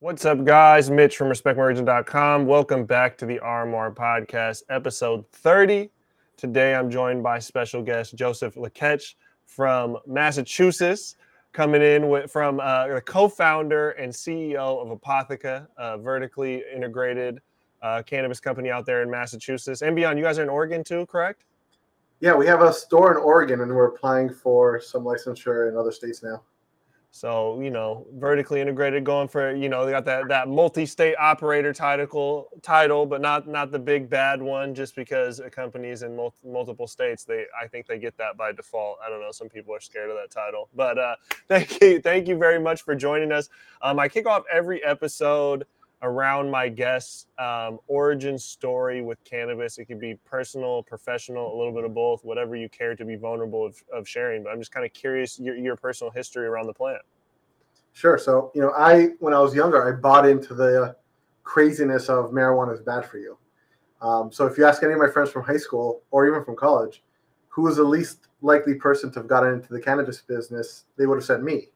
[0.00, 0.90] What's up, guys?
[0.90, 2.44] Mitch from RespectMyRegion.com.
[2.44, 5.88] Welcome back to the RMR Podcast, episode 30.
[6.36, 9.14] Today, I'm joined by special guest Joseph Lekach
[9.46, 11.16] from Massachusetts,
[11.54, 17.40] coming in with, from uh, the co-founder and CEO of Apotheca, a vertically integrated
[17.80, 20.18] uh, cannabis company out there in Massachusetts and beyond.
[20.18, 21.44] You guys are in Oregon too, correct?
[22.20, 25.90] Yeah, we have a store in Oregon, and we're applying for some licensure in other
[25.90, 26.42] states now.
[27.16, 31.72] So you know, vertically integrated, going for you know they got that that multi-state operator
[31.72, 34.74] title title, but not not the big bad one.
[34.74, 38.36] Just because a company is in mul- multiple states, they I think they get that
[38.36, 38.98] by default.
[39.04, 39.32] I don't know.
[39.32, 41.16] Some people are scared of that title, but uh,
[41.48, 43.48] thank you, thank you very much for joining us.
[43.80, 45.66] Um, I kick off every episode
[46.02, 49.78] around my guest's um, origin story with cannabis.
[49.78, 53.16] It could be personal, professional, a little bit of both, whatever you care to be
[53.16, 54.42] vulnerable of, of sharing.
[54.42, 57.02] But I'm just kind of curious your, your personal history around the plant.
[57.92, 58.18] Sure.
[58.18, 60.96] So, you know, I, when I was younger, I bought into the
[61.44, 63.38] craziness of marijuana is bad for you.
[64.02, 66.56] Um, so if you ask any of my friends from high school or even from
[66.56, 67.02] college,
[67.48, 71.16] who was the least likely person to have gotten into the cannabis business, they would
[71.16, 71.68] have said me.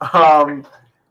[0.12, 0.66] Um,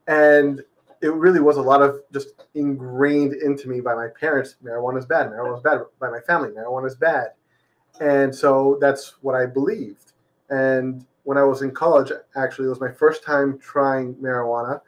[0.06, 0.62] and
[1.02, 4.54] it really was a lot of just ingrained into me by my parents.
[4.64, 5.30] Marijuana is bad.
[5.30, 5.80] Marijuana is bad.
[5.98, 7.30] By my family, marijuana is bad.
[8.00, 10.12] And so that's what I believed.
[10.48, 14.80] And when I was in college, actually, it was my first time trying marijuana.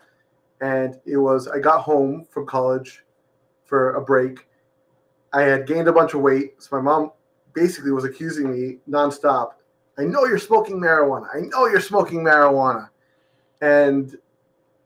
[0.60, 3.04] And it was, I got home from college
[3.64, 4.46] for a break.
[5.32, 6.62] I had gained a bunch of weight.
[6.62, 7.10] So my mom
[7.54, 9.54] basically was accusing me nonstop.
[9.98, 11.26] I know you're smoking marijuana.
[11.34, 12.88] I know you're smoking marijuana.
[13.60, 14.16] And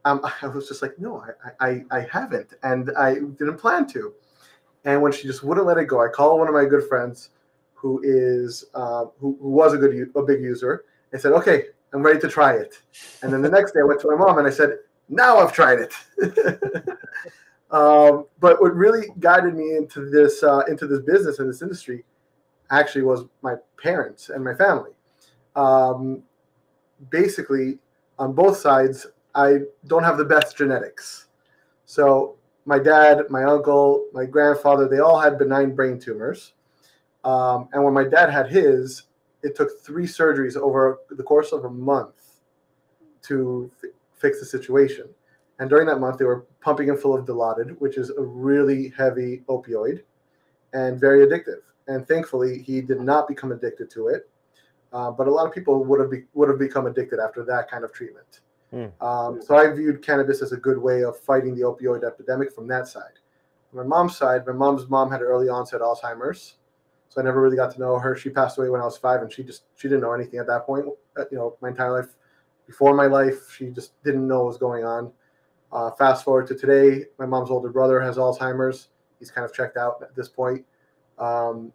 [0.05, 1.25] um, I was just like, no,
[1.61, 4.13] I, I, I haven't, and I didn't plan to.
[4.85, 7.31] And when she just wouldn't let it go, I called one of my good friends,
[7.75, 12.03] who is uh, who, who, was a good a big user, and said, okay, I'm
[12.03, 12.81] ready to try it.
[13.23, 15.53] And then the next day, I went to my mom and I said, now I've
[15.53, 15.95] tried it.
[17.71, 22.05] um, but what really guided me into this uh, into this business and this industry
[22.71, 24.91] actually was my parents and my family.
[25.57, 26.23] Um,
[27.11, 27.79] basically,
[28.19, 31.27] on both sides, I don't have the best genetics.
[31.87, 36.53] So my dad, my uncle, my grandfather, they all had benign brain tumors.
[37.25, 39.05] Um, and when my dad had his,
[39.43, 42.41] it took three surgeries over the course of a month
[43.23, 45.09] to f- fix the situation.
[45.59, 48.93] And during that month, they were pumping him full of Dilaudid, which is a really
[48.97, 50.03] heavy opioid
[50.73, 51.63] and very addictive.
[51.89, 54.29] And thankfully, he did not become addicted to it.
[54.93, 57.71] Uh, but a lot of people would have be, would have become addicted after that
[57.71, 58.41] kind of treatment.
[58.73, 58.93] Mm.
[59.03, 62.69] Um, so I viewed cannabis as a good way of fighting the opioid epidemic from
[62.69, 63.19] that side.
[63.73, 66.57] On my mom's side, my mom's mom had early onset Alzheimer's,
[67.09, 68.17] so I never really got to know her.
[68.17, 70.47] She passed away when I was five, and she just she didn't know anything at
[70.47, 70.87] that point.
[71.17, 72.15] Uh, you know, my entire life
[72.67, 75.11] before my life, she just didn't know what was going on.
[75.73, 78.89] Uh, fast forward to today, my mom's older brother has Alzheimer's.
[79.19, 80.65] He's kind of checked out at this point.
[81.19, 81.73] Um,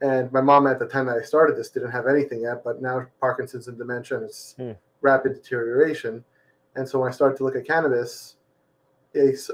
[0.00, 2.80] and my mom at the time that I started this didn't have anything yet, but
[2.80, 4.72] now Parkinson's and dementia, and it's hmm.
[5.00, 6.24] rapid deterioration.
[6.76, 8.36] And so when I started to look at cannabis,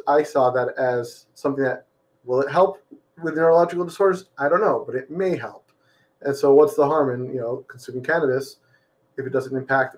[0.06, 1.86] I saw that as something that
[2.24, 2.82] will it help
[3.22, 4.26] with neurological disorders?
[4.38, 5.70] I don't know, but it may help.
[6.22, 8.56] And so what's the harm in you know consuming cannabis
[9.16, 9.96] if it doesn't impact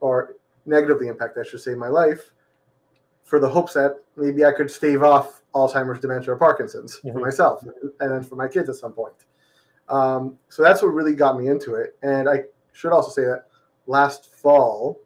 [0.00, 2.30] or negatively impact, I should say, my life,
[3.22, 7.12] for the hopes that maybe I could stave off Alzheimer's, dementia, or Parkinson's mm-hmm.
[7.12, 7.64] for myself
[8.00, 9.14] and then for my kids at some point.
[9.88, 11.96] Um, so that's what really got me into it.
[12.02, 13.44] And I should also say that
[13.86, 15.00] last fall,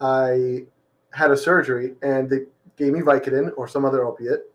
[0.00, 0.66] I
[1.12, 2.40] had a surgery and they
[2.76, 4.52] gave me Vicodin or some other opiate.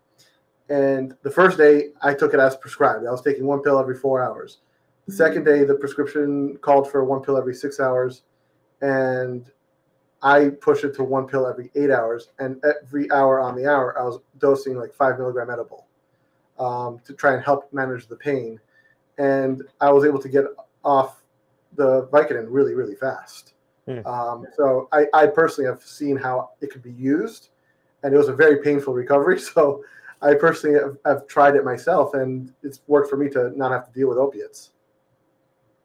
[0.68, 3.06] And the first day I took it as prescribed.
[3.06, 4.58] I was taking one pill every four hours.
[5.06, 8.22] The second day, the prescription called for one pill every six hours.
[8.80, 9.50] And
[10.22, 12.30] I pushed it to one pill every eight hours.
[12.38, 15.86] And every hour on the hour, I was dosing like five milligram edible
[16.58, 18.58] um, to try and help manage the pain.
[19.18, 20.44] And I was able to get
[20.82, 21.22] off
[21.76, 23.53] the Vicodin really, really fast.
[23.88, 24.06] Mm.
[24.06, 27.50] Um, so I, I personally have seen how it could be used,
[28.02, 29.40] and it was a very painful recovery.
[29.54, 29.84] So
[30.22, 33.86] I personally have, have tried it myself, and it's worked for me to not have
[33.86, 34.70] to deal with opiates.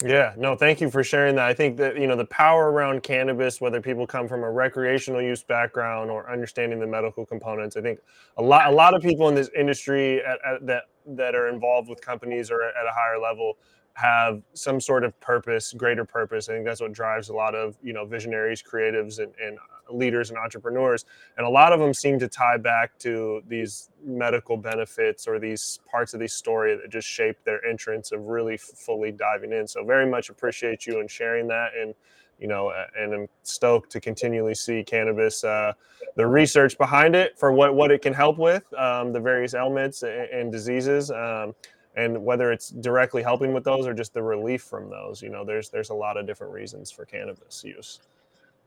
[0.05, 1.45] Yeah, no, thank you for sharing that.
[1.45, 5.21] I think that you know the power around cannabis, whether people come from a recreational
[5.21, 7.75] use background or understanding the medical components.
[7.75, 7.99] I think
[8.37, 11.89] a lot, a lot of people in this industry at, at, that that are involved
[11.89, 13.57] with companies or at a higher level
[13.93, 16.47] have some sort of purpose, greater purpose.
[16.49, 19.57] I think that's what drives a lot of you know visionaries, creatives, and, and
[19.91, 21.05] leaders and entrepreneurs.
[21.37, 25.79] And a lot of them seem to tie back to these medical benefits or these
[25.89, 29.67] parts of the story that just shape their entrance of really fully diving in.
[29.67, 31.93] So very much appreciate you and sharing that and
[32.39, 35.73] you know, and I'm stoked to continually see cannabis, uh,
[36.15, 40.03] the research behind it for what, what it can help with, um, the various ailments
[40.03, 41.53] and, and diseases, um,
[41.95, 45.21] and whether it's directly helping with those or just the relief from those.
[45.21, 47.99] You know, there's there's a lot of different reasons for cannabis use.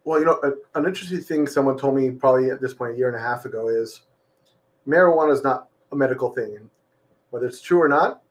[0.04, 0.40] Well, you know,
[0.74, 3.44] an interesting thing someone told me probably at this point a year and a half
[3.44, 4.02] ago is
[4.86, 6.69] marijuana is not a medical thing,
[7.30, 8.22] whether it's true or not,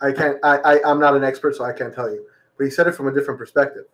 [0.00, 0.38] I can't.
[0.42, 2.26] I, I I'm not an expert, so I can't tell you.
[2.58, 3.84] But he said it from a different perspective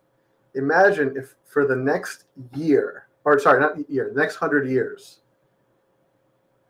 [0.55, 2.25] imagine if for the next
[2.55, 5.19] year, or sorry, not year, the next hundred years,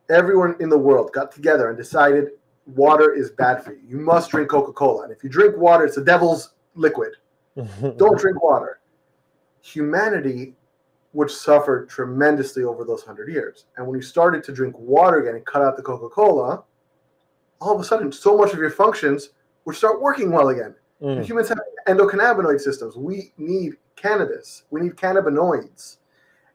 [0.09, 2.29] everyone in the world got together and decided
[2.65, 3.81] water is bad for you.
[3.87, 5.03] You must drink Coca Cola.
[5.03, 7.13] And if you drink water, it's the devil's liquid.
[7.97, 8.79] Don't drink water.
[9.61, 10.55] Humanity
[11.13, 13.65] would suffer tremendously over those hundred years.
[13.77, 16.63] And when you started to drink water again and cut out the Coca Cola,
[17.61, 19.29] all of a sudden, so much of your functions
[19.65, 20.75] would start working well again.
[21.01, 21.23] Mm.
[21.23, 22.95] Humans have endocannabinoid systems.
[22.95, 24.63] We need cannabis.
[24.71, 25.97] We need cannabinoids.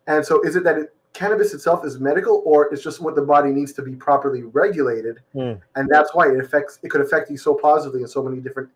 [0.07, 3.23] And so, is it that it, cannabis itself is medical, or it's just what the
[3.23, 5.61] body needs to be properly regulated, mm.
[5.75, 6.79] and that's why it affects.
[6.85, 8.71] It could affect you so positively in so many different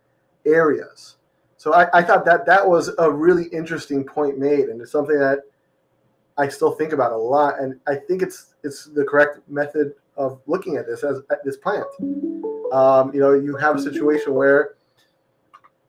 [0.45, 1.17] areas.
[1.57, 5.19] So I, I thought that that was a really interesting point made, and it's something
[5.21, 5.43] that
[6.37, 7.61] I still think about a lot.
[7.61, 11.57] And I think it's it's the correct method of looking at this as at this
[11.57, 11.87] plant.
[12.73, 14.75] Um, you know, you have a situation where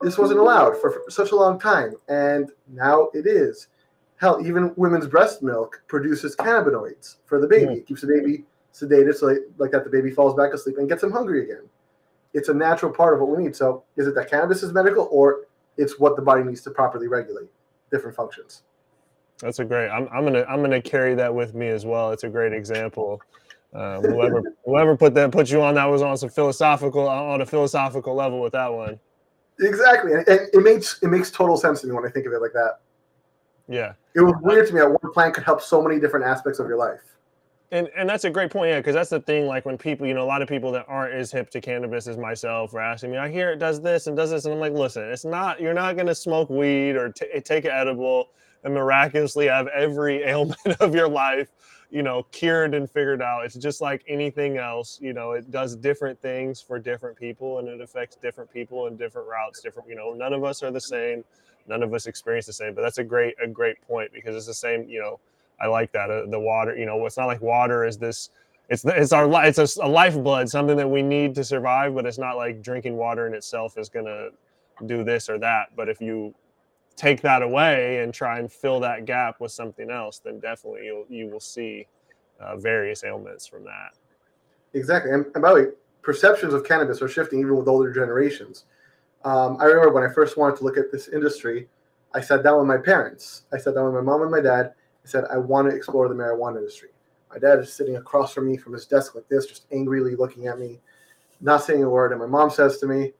[0.02, 3.70] this wasn't allowed for, for such a long time, and now it is.
[4.18, 7.74] Hell, even women's breast milk produces cannabinoids for the baby.
[7.74, 10.88] It keeps the baby sedated, so they, like that the baby falls back asleep and
[10.88, 11.64] gets them hungry again.
[12.34, 13.56] It's a natural part of what we need.
[13.56, 17.08] So, is it that cannabis is medical, or it's what the body needs to properly
[17.08, 17.50] regulate
[17.92, 18.64] different functions?
[19.40, 19.90] That's a great.
[19.90, 22.12] I'm, I'm gonna I'm gonna carry that with me as well.
[22.12, 23.22] It's a great example.
[23.74, 27.46] Um, whoever whoever put that put you on that was on some philosophical on a
[27.46, 29.00] philosophical level with that one.
[29.60, 32.42] Exactly, and it makes it makes total sense to me when I think of it
[32.42, 32.80] like that.
[33.74, 36.60] Yeah, it was weird to me that one plant could help so many different aspects
[36.60, 37.02] of your life.
[37.72, 39.48] And and that's a great point, yeah, because that's the thing.
[39.48, 42.08] Like when people, you know, a lot of people that aren't as hip to cannabis
[42.08, 44.60] as myself are asking me, I hear it does this and does this, and I'm
[44.60, 45.60] like, listen, it's not.
[45.60, 48.30] You're not going to smoke weed or t- take an edible
[48.64, 51.50] and miraculously have every ailment of your life
[51.94, 55.76] you know cured and figured out it's just like anything else you know it does
[55.76, 59.96] different things for different people and it affects different people in different routes different you
[59.96, 61.24] know none of us are the same
[61.68, 64.48] none of us experience the same but that's a great a great point because it's
[64.48, 65.20] the same you know
[65.62, 68.30] i like that uh, the water you know it's not like water is this
[68.70, 72.18] it's it's our it's a, a lifeblood something that we need to survive but it's
[72.18, 74.30] not like drinking water in itself is going to
[74.86, 76.34] do this or that but if you
[76.96, 81.06] take that away and try and fill that gap with something else, then definitely you'll,
[81.10, 81.88] you will see
[82.40, 83.94] uh, various ailments from that.
[84.74, 85.12] Exactly.
[85.12, 85.68] And, and, by the way,
[86.02, 88.66] perceptions of cannabis are shifting even with older generations.
[89.24, 91.68] Um, I remember when I first wanted to look at this industry,
[92.14, 93.44] I sat down with my parents.
[93.54, 94.74] I sat down with my mom and my dad.
[95.04, 96.90] I said, I want to explore the marijuana industry.
[97.32, 100.48] My dad is sitting across from me from his desk like this, just angrily looking
[100.48, 100.80] at me,
[101.42, 102.12] not saying a word.
[102.12, 103.12] And my mom says to me,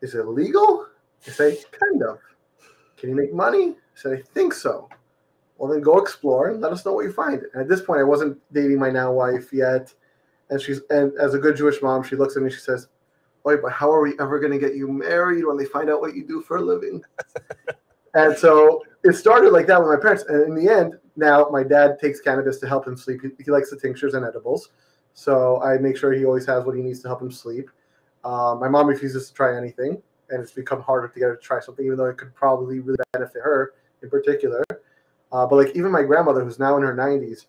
[0.00, 0.86] Is it legal?
[1.26, 2.18] I say, kind of.
[2.96, 3.70] Can you make money?
[3.70, 4.88] I said, I think so.
[5.56, 7.42] Well, then go explore and let us know what you find.
[7.52, 9.92] And at this point, I wasn't dating my now wife yet.
[10.50, 12.50] And she's and as a good Jewish mom, she looks at me.
[12.50, 12.86] She says,
[13.48, 16.00] "Wait, but how are we ever going to get you married when they find out
[16.00, 17.02] what you do for a living?"
[18.14, 20.24] and so it started like that with my parents.
[20.28, 23.20] And in the end, now my dad takes cannabis to help him sleep.
[23.22, 24.70] He, he likes the tinctures and edibles,
[25.14, 27.70] so I make sure he always has what he needs to help him sleep.
[28.24, 31.42] Uh, my mom refuses to try anything and it's become harder to get her to
[31.42, 34.64] try something, even though it could probably really benefit her in particular.
[35.32, 37.46] Uh, but like even my grandmother, who's now in her 90s,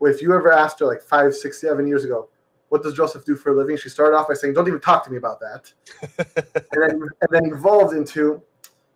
[0.00, 2.28] if you ever asked her like five, six, seven years ago,
[2.68, 3.76] what does Joseph do for a living?
[3.76, 5.72] She started off by saying, "Don't even talk to me about that,"
[6.72, 8.42] and then and then evolved into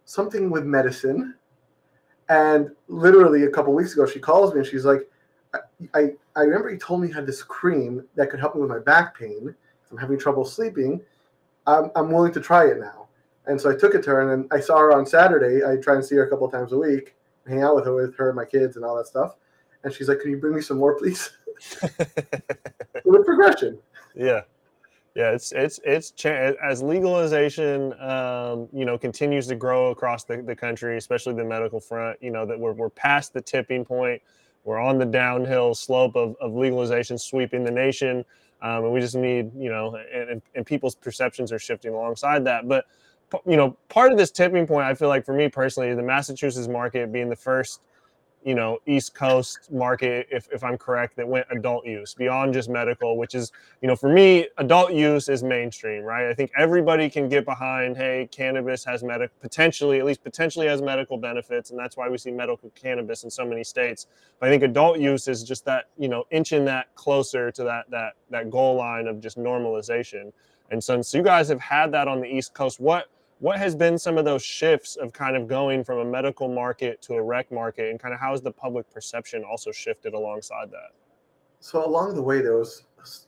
[0.04, 1.34] something with medicine.
[2.28, 5.08] And literally a couple weeks ago, she calls me and she's like,
[5.52, 5.58] I,
[5.94, 8.70] I, I remember you told me you had this cream that could help me with
[8.70, 9.54] my back pain.
[9.90, 11.00] I'm having trouble sleeping.
[11.66, 13.08] I'm, I'm willing to try it now."
[13.46, 15.64] And so I took it to her, and then I saw her on Saturday.
[15.66, 18.16] I try and see her a couple times a week, hang out with her, with
[18.16, 19.36] her and my kids, and all that stuff.
[19.82, 21.30] And she's like, "Can you bring me some more, please?"
[23.04, 23.78] with progression.
[24.14, 24.42] Yeah,
[25.14, 25.30] yeah.
[25.30, 30.97] It's it's it's as legalization, um, you know, continues to grow across the, the country,
[30.97, 32.18] especially the medical front.
[32.23, 34.21] You know that we're we're past the tipping point.
[34.64, 38.25] We're on the downhill slope of, of legalization sweeping the nation.
[38.62, 42.68] Um, and we just need, you know, and, and people's perceptions are shifting alongside that.
[42.68, 42.87] But
[43.47, 46.68] you know, part of this tipping point, I feel like for me personally, the Massachusetts
[46.68, 47.80] market being the first
[48.44, 52.68] you know East Coast market, if if I'm correct, that went adult use beyond just
[52.68, 56.28] medical, which is you know for me, adult use is mainstream, right?
[56.28, 57.96] I think everybody can get behind.
[57.96, 62.18] Hey, cannabis has medical potentially, at least potentially has medical benefits, and that's why we
[62.18, 64.06] see medical cannabis in so many states.
[64.40, 67.90] But I think adult use is just that you know inching that closer to that
[67.90, 70.32] that that goal line of just normalization.
[70.70, 73.08] And since you guys have had that on the East Coast, what
[73.42, 77.02] what has been some of those shifts of kind of going from a medical market
[77.02, 80.70] to a rec market and kind of how has the public perception also shifted alongside
[80.70, 80.92] that?
[81.58, 82.84] So along the way there was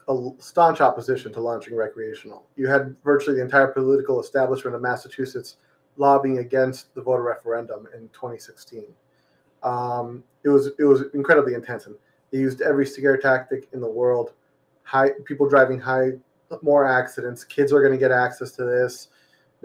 [0.08, 2.46] a staunch opposition to launching recreational.
[2.54, 5.56] You had virtually the entire political establishment of massachusetts
[5.96, 8.84] lobbying against the voter referendum in 2016
[9.64, 11.96] um, it was it was incredibly intense and
[12.30, 14.34] they used every scare tactic in the world.
[14.82, 16.10] High people driving high
[16.62, 19.08] more accidents kids are going to get access to this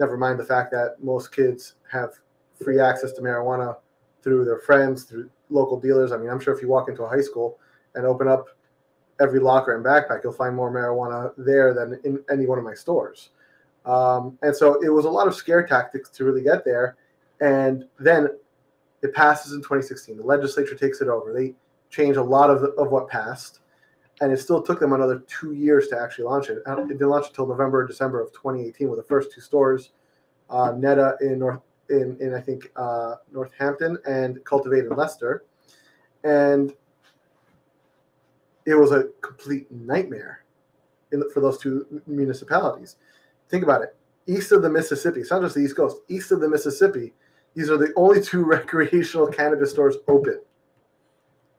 [0.00, 2.14] Never mind the fact that most kids have
[2.62, 3.76] free access to marijuana
[4.22, 6.10] through their friends, through local dealers.
[6.10, 7.58] I mean, I'm sure if you walk into a high school
[7.94, 8.46] and open up
[9.20, 12.74] every locker and backpack, you'll find more marijuana there than in any one of my
[12.74, 13.30] stores.
[13.84, 16.96] Um, and so it was a lot of scare tactics to really get there.
[17.40, 18.28] And then
[19.02, 20.16] it passes in 2016.
[20.16, 21.32] The legislature takes it over.
[21.32, 21.54] They
[21.90, 23.59] change a lot of, the, of what passed
[24.20, 26.58] and it still took them another two years to actually launch it.
[26.66, 29.90] It didn't launch until November, December of 2018 with the first two stores,
[30.50, 35.44] uh, NETA in North in, in I think uh, Northampton and Cultivate in Leicester,
[36.22, 36.72] and
[38.66, 40.44] it was a complete nightmare
[41.12, 42.96] in for those two municipalities.
[43.48, 43.96] Think about it:
[44.26, 47.12] east of the Mississippi, it's not just the East Coast, east of the Mississippi,
[47.54, 50.40] these are the only two recreational cannabis stores open.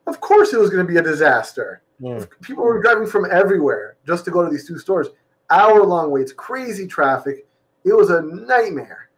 [0.07, 2.27] Of course, it was going to be a disaster Mm.
[2.41, 5.07] People were driving from everywhere just to go to these two stores.
[5.49, 7.45] Hour long waits, crazy traffic.
[7.83, 9.09] It was a nightmare.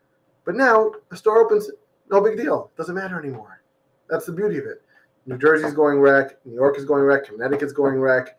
[0.46, 1.70] But now a store opens,
[2.12, 2.72] no big deal.
[2.78, 3.62] Doesn't matter anymore.
[4.10, 4.82] That's the beauty of it.
[5.26, 6.38] New Jersey's going rec.
[6.46, 7.26] New York is going rec.
[7.26, 8.38] Connecticut's going rec.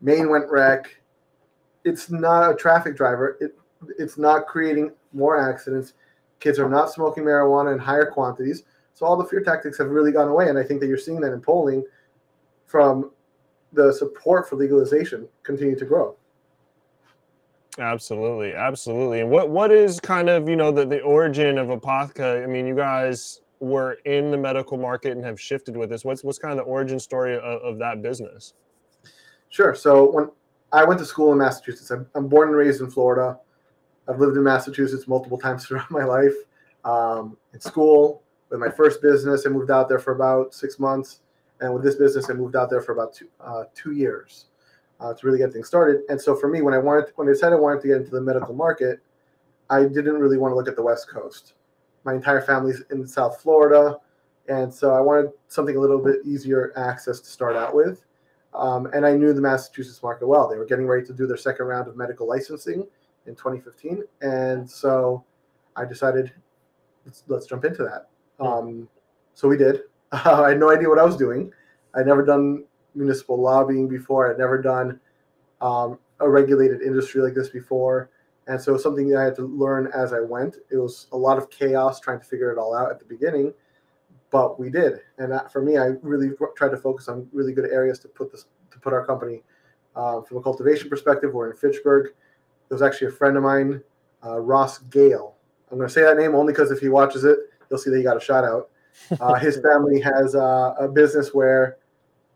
[0.00, 0.96] Maine went rec.
[1.84, 3.36] It's not a traffic driver.
[3.40, 3.56] It
[3.98, 5.94] it's not creating more accidents.
[6.40, 8.64] Kids are not smoking marijuana in higher quantities.
[8.94, 10.48] So all the fear tactics have really gone away.
[10.48, 11.84] And I think that you're seeing that in polling
[12.66, 13.10] from
[13.72, 16.16] the support for legalization continue to grow.
[17.78, 19.20] Absolutely, absolutely.
[19.20, 22.42] And what what is kind of you know the the origin of Apotheca?
[22.42, 26.04] I mean, you guys were in the medical market and have shifted with this.
[26.04, 28.54] What's what's kind of the origin story of, of that business?
[29.48, 29.74] Sure.
[29.74, 30.30] So when
[30.72, 33.38] I went to school in Massachusetts, I'm, I'm, born and raised in Florida.
[34.08, 36.34] I've lived in Massachusetts multiple times throughout my life.
[36.84, 41.20] Um, in school, with my first business, I moved out there for about six months.
[41.62, 44.46] And with this business, I moved out there for about two, uh, two years
[45.00, 46.02] uh, to really get things started.
[46.08, 48.10] And so for me, when I wanted, when I decided I wanted to get into
[48.10, 49.00] the medical market,
[49.70, 51.54] I didn't really want to look at the West Coast.
[52.04, 53.96] My entire family's in South Florida,
[54.48, 58.04] and so I wanted something a little bit easier access to start out with.
[58.54, 60.48] Um, and I knew the Massachusetts market well.
[60.48, 62.86] They were getting ready to do their second round of medical licensing
[63.26, 65.24] in 2015, and so
[65.76, 66.32] I decided
[67.06, 68.08] let's, let's jump into that.
[68.44, 68.88] Um,
[69.32, 69.82] so we did.
[70.12, 71.50] Uh, I had no idea what I was doing.
[71.94, 72.64] I'd never done
[72.94, 74.30] municipal lobbying before.
[74.30, 75.00] I'd never done
[75.60, 78.10] um, a regulated industry like this before.
[78.46, 80.56] And so something that I had to learn as I went.
[80.70, 83.54] It was a lot of chaos trying to figure it all out at the beginning,
[84.30, 85.00] but we did.
[85.18, 88.32] And that, for me, I really tried to focus on really good areas to put
[88.32, 89.42] this to put our company
[89.94, 91.32] uh, from a cultivation perspective.
[91.32, 92.06] We're in Fitchburg.
[92.06, 93.82] It was actually a friend of mine,
[94.24, 95.36] uh, Ross Gale.
[95.70, 97.38] I'm going to say that name only because if he watches it,
[97.70, 98.70] you'll see that he got a shout out.
[99.20, 101.78] Uh, his family has uh, a business where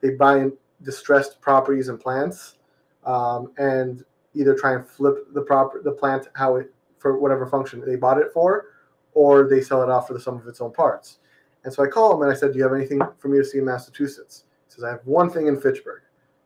[0.00, 0.48] they buy
[0.82, 2.56] distressed properties and plants,
[3.04, 7.82] um, and either try and flip the prop the plant how it for whatever function
[7.86, 8.66] they bought it for,
[9.14, 11.18] or they sell it off for the sum of its own parts.
[11.64, 13.44] And so I call him and I said, "Do you have anything for me to
[13.44, 16.02] see in Massachusetts?" He says, "I have one thing in Fitchburg."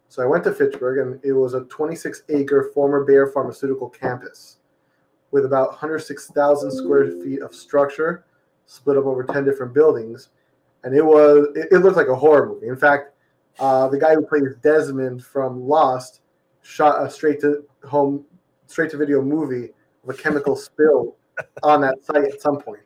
[0.08, 4.56] So I went to Fitchburg, and it was a 26-acre former Bayer Pharmaceutical campus
[5.30, 8.24] with about 106,000 square feet of structure
[8.70, 10.28] split up over 10 different buildings.
[10.84, 12.68] And it was, it, it looked like a horror movie.
[12.68, 13.14] In fact,
[13.58, 16.20] uh, the guy who plays Desmond from Lost
[16.62, 18.24] shot a straight to home,
[18.68, 19.70] straight to video movie
[20.04, 21.16] of a chemical spill
[21.64, 22.80] on that site at some point.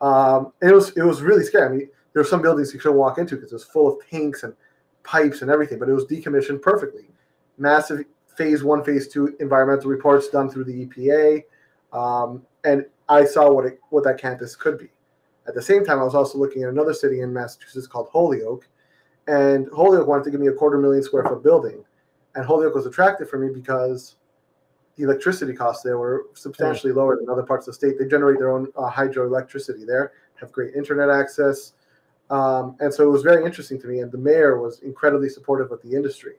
[0.00, 1.66] Um, it was, it was really scary.
[1.66, 4.04] I mean, there were some buildings you couldn't walk into because it was full of
[4.10, 4.52] tanks and
[5.04, 7.08] pipes and everything, but it was decommissioned perfectly.
[7.56, 8.04] Massive
[8.36, 11.44] phase one, phase two environmental reports done through the EPA.
[11.92, 14.88] Um, and I saw what it, what that campus could be.
[15.46, 18.66] At the same time, I was also looking at another city in Massachusetts called Holyoke,
[19.26, 21.84] and Holyoke wanted to give me a quarter million square foot building,
[22.34, 24.16] and Holyoke was attractive for me because
[24.96, 26.96] the electricity costs there were substantially mm.
[26.96, 27.98] lower than other parts of the state.
[27.98, 31.72] They generate their own uh, hydroelectricity there, have great internet access,
[32.30, 34.00] Um, and so it was very interesting to me.
[34.00, 36.36] And the mayor was incredibly supportive of the industry.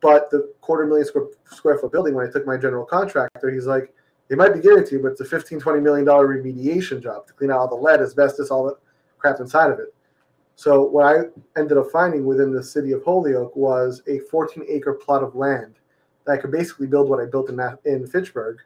[0.00, 3.66] But the quarter million square, square foot building, when I took my general contractor, he's
[3.66, 3.94] like,
[4.30, 7.02] they might be giving it to you, but it's a 15, 20 million dollar remediation
[7.02, 8.76] job to clean out all the lead, asbestos, all the
[9.18, 9.92] crap inside of it.
[10.54, 14.94] So what I ended up finding within the city of Holyoke was a 14 acre
[14.94, 15.80] plot of land
[16.24, 18.58] that I could basically build what I built in in Fitchburg,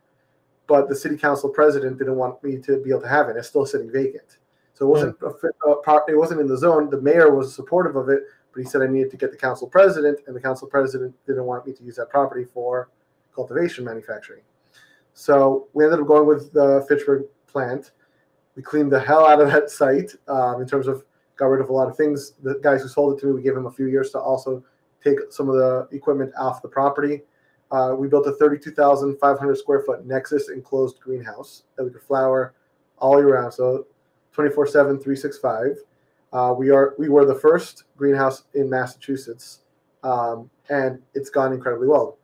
[0.67, 3.37] but the city council president didn't want me to be able to have it.
[3.37, 4.37] It's still sitting vacant.
[4.75, 6.91] So it wasn't a, a, it wasn't in the zone.
[6.91, 9.67] The mayor was supportive of it, but he said I needed to get the council
[9.69, 12.91] president, and the council president didn't want me to use that property for
[13.35, 14.43] cultivation manufacturing.
[15.15, 17.93] So we ended up going with the Fitchburg plant.
[18.57, 21.05] We cleaned the hell out of that site um, in terms of
[21.37, 22.35] got rid of a lot of things.
[22.43, 24.63] The guys who sold it to me, we gave them a few years to also
[25.03, 27.23] take some of the equipment off the property.
[27.71, 32.55] Uh, we built a 32,500 square foot Nexus enclosed greenhouse that we could flower
[32.99, 33.53] all year round.
[33.53, 33.87] So
[34.33, 35.77] 24 7, 365.
[36.33, 39.61] Uh, we are we were the first greenhouse in Massachusetts,
[40.03, 42.19] um, and it's gone incredibly well.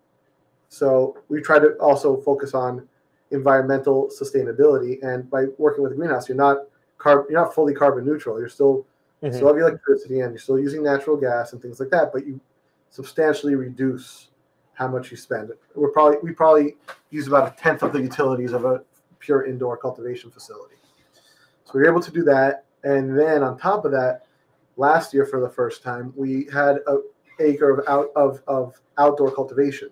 [0.71, 2.89] So we try to also focus on
[3.33, 6.59] environmental sustainability, and by working with a greenhouse, you're not
[6.99, 8.39] carb you're not fully carbon neutral.
[8.39, 8.87] You're still
[9.23, 9.35] mm-hmm.
[9.35, 12.41] still have electricity and you're still using natural gas and things like that, but you
[12.89, 14.29] substantially reduce
[14.75, 15.51] how much you spend.
[15.75, 16.77] We're probably we probably
[17.11, 18.83] use about a tenth of the utilities of a
[19.19, 20.77] pure indoor cultivation facility.
[21.65, 22.65] So we were able to do that.
[22.85, 24.23] And then on top of that,
[24.77, 26.99] last year for the first time, we had a
[27.41, 29.91] acre of out of, of outdoor cultivation.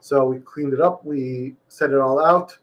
[0.00, 2.56] So we cleaned it up, we set it all out.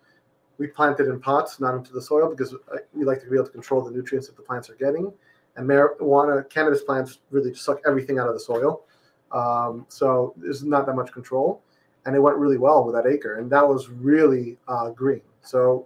[0.58, 2.56] We planted in pots, not into the soil, because
[2.94, 5.13] we like to be able to control the nutrients that the plants are getting.
[5.56, 8.84] And marijuana, cannabis plants really suck everything out of the soil.
[9.32, 11.62] Um, so there's not that much control.
[12.06, 13.39] And it went really well with that acre.
[13.39, 15.22] And that was really uh, green.
[15.41, 15.86] So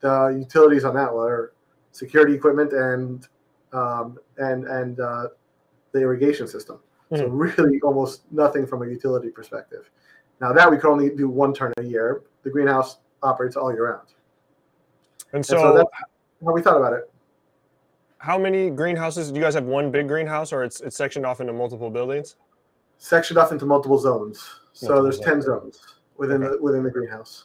[0.00, 1.52] the utilities on that were
[1.92, 3.26] security equipment and
[3.72, 5.28] um, and and uh,
[5.92, 6.80] the irrigation system.
[7.10, 7.16] Mm-hmm.
[7.16, 7.38] So hmm.
[7.38, 9.90] really, almost nothing from a utility perspective.
[10.40, 13.90] Now that we could only do one turn a year, the greenhouse operates all year
[13.90, 14.08] round.
[15.32, 15.90] And so, and so that's
[16.44, 17.10] how we thought about it.
[18.18, 19.30] How many greenhouses?
[19.30, 22.36] Do you guys have one big greenhouse, or it's it's sectioned off into multiple buildings?
[22.98, 24.60] Sectioned off into multiple zones.
[24.72, 25.26] So multiple there's zones.
[25.26, 25.80] ten zones
[26.16, 26.56] within okay.
[26.56, 27.44] the within the greenhouse.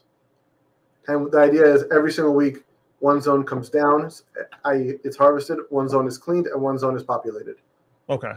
[1.07, 2.63] And the idea is every single week
[2.99, 4.09] one zone comes down,
[4.63, 7.57] I it's harvested, one zone is cleaned, and one zone is populated.
[8.09, 8.33] Okay.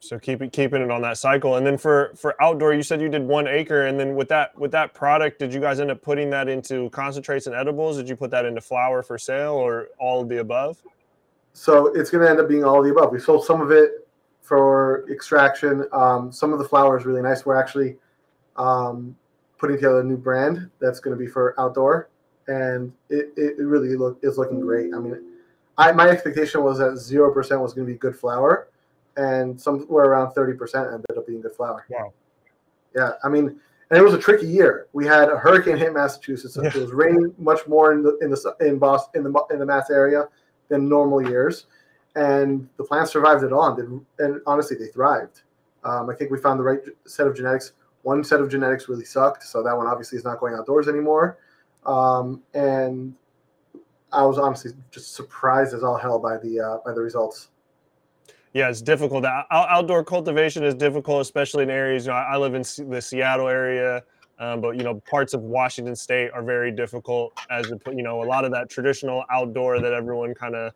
[0.00, 1.56] So keep it keeping it on that cycle.
[1.56, 4.58] And then for for outdoor, you said you did one acre, and then with that
[4.58, 7.98] with that product, did you guys end up putting that into concentrates and edibles?
[7.98, 10.82] Did you put that into flower for sale, or all of the above?
[11.52, 13.12] So it's going to end up being all of the above.
[13.12, 14.08] We sold some of it
[14.40, 15.84] for extraction.
[15.92, 17.44] Um, some of the flower is really nice.
[17.44, 17.96] We're actually
[18.56, 19.16] um,
[19.58, 22.08] putting together a new brand that's going to be for outdoor
[22.50, 24.92] and it, it really look is looking great.
[24.94, 25.18] I mean,
[25.78, 28.68] I my expectation was that zero percent was going to be good flower,
[29.20, 31.84] and somewhere around thirty percent ended up being good flower.
[31.90, 32.12] Wow.
[32.96, 33.46] Yeah, I mean,
[33.90, 34.88] and it was a tricky year.
[34.92, 36.54] We had a hurricane hit Massachusetts.
[36.54, 36.70] So yeah.
[36.74, 39.66] It was raining much more in the in the in Boston in the in the
[39.66, 40.28] Mass area
[40.68, 41.66] than normal years,
[42.14, 43.78] and the plants survived it all.
[43.78, 45.42] And, and honestly, they thrived.
[45.84, 47.72] Um, I think we found the right set of genetics.
[48.02, 51.38] One set of genetics really sucked, so that one obviously is not going outdoors anymore.
[51.84, 53.14] Um, and
[54.12, 57.48] I was honestly just surprised as all hell by the uh, by the results.
[58.52, 59.24] Yeah, it's difficult.
[59.24, 62.06] Out- outdoor cultivation is difficult, especially in areas.
[62.06, 64.02] You know, I live in the Seattle area,
[64.40, 67.32] um, but you know, parts of Washington State are very difficult.
[67.48, 70.72] As you know, a lot of that traditional outdoor that everyone kind of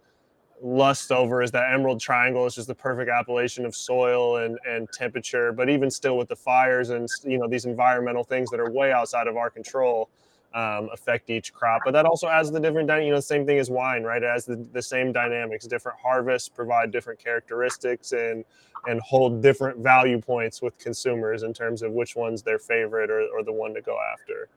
[0.63, 2.47] lusts over is that Emerald Triangle.
[2.47, 5.53] It's just the perfect appellation of soil and and temperature.
[5.53, 8.93] But even still, with the fires and you know these environmental things that are way
[8.93, 10.11] outside of our control,
[10.55, 11.83] um, affect each crop.
[11.85, 14.23] But that also has the different, you know, same thing as wine, right?
[14.23, 15.67] It has the, the same dynamics.
[15.67, 18.45] Different harvests provide different characteristics and
[18.87, 23.23] and hold different value points with consumers in terms of which one's their favorite or,
[23.35, 24.49] or the one to go after.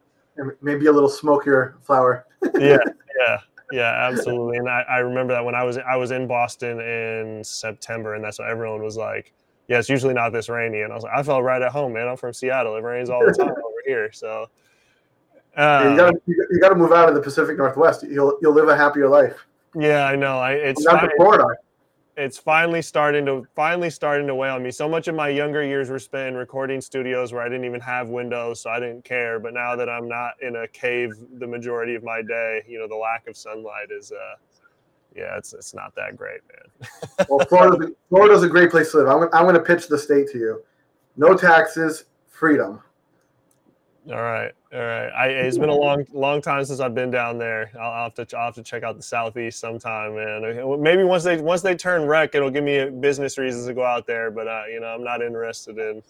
[0.62, 2.25] Maybe a little smokier flower.
[2.60, 2.77] yeah,
[3.19, 3.38] yeah,
[3.71, 4.57] yeah, absolutely.
[4.57, 8.23] And I, I remember that when I was I was in Boston in September, and
[8.23, 9.33] that's what everyone was like.
[9.67, 11.93] Yeah, it's usually not this rainy, and I was like, I felt right at home,
[11.93, 12.07] man.
[12.07, 12.75] I'm from Seattle.
[12.75, 14.47] It rains all the time over here, so
[15.58, 18.04] uh, you got you got to move out of the Pacific Northwest.
[18.04, 19.46] You'll you'll live a happier life.
[19.76, 20.38] Yeah, I know.
[20.38, 21.48] I it's not Florida.
[22.15, 24.72] It's finally starting to finally starting to weigh on me.
[24.72, 27.82] So much of my younger years were spent in recording studios where I didn't even
[27.82, 29.39] have windows, so I didn't care.
[29.39, 32.88] But now that I'm not in a cave the majority of my day, you know,
[32.88, 34.36] the lack of sunlight is uh
[35.15, 37.28] yeah, it's it's not that great, man.
[37.30, 39.08] well, Florida's, Florida's a great place to live.
[39.08, 40.63] I'm, I'm going to pitch the state to you.
[41.17, 42.82] No taxes, freedom.
[44.10, 45.10] All right, all right.
[45.10, 47.70] I, it's been a long, long time since I've been down there.
[47.78, 50.82] I'll, I'll, have to, I'll have to check out the southeast sometime, man.
[50.82, 54.08] Maybe once they, once they turn rec, it'll give me business reasons to go out
[54.08, 54.32] there.
[54.32, 56.02] But uh, you know, I'm not interested in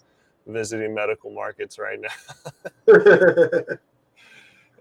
[0.46, 2.08] visiting medical markets right now.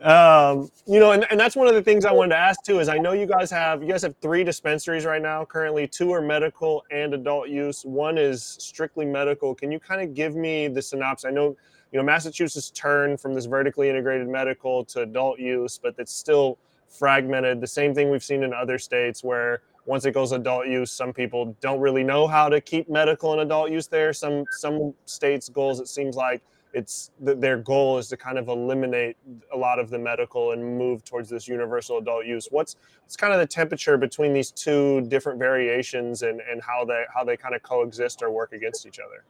[0.02, 2.80] um, you know, and, and that's one of the things I wanted to ask too.
[2.80, 5.44] Is I know you guys have, you guys have three dispensaries right now.
[5.44, 7.84] Currently, two are medical and adult use.
[7.84, 9.56] One is strictly medical.
[9.56, 11.28] Can you kind of give me the synopsis?
[11.28, 11.58] I know
[11.92, 16.58] you know, Massachusetts turned from this vertically integrated medical to adult use, but it's still
[16.88, 17.62] fragmented.
[17.62, 21.14] The same thing we've seen in other states where once it goes adult use, some
[21.14, 24.12] people don't really know how to keep medical and adult use there.
[24.12, 26.42] Some some states' goals, it seems like
[26.74, 29.16] it's their goal is to kind of eliminate
[29.54, 32.50] a lot of the medical and move towards this universal adult use.
[32.52, 37.06] What's what's kind of the temperature between these two different variations and, and how they
[37.14, 39.24] how they kind of coexist or work against each other?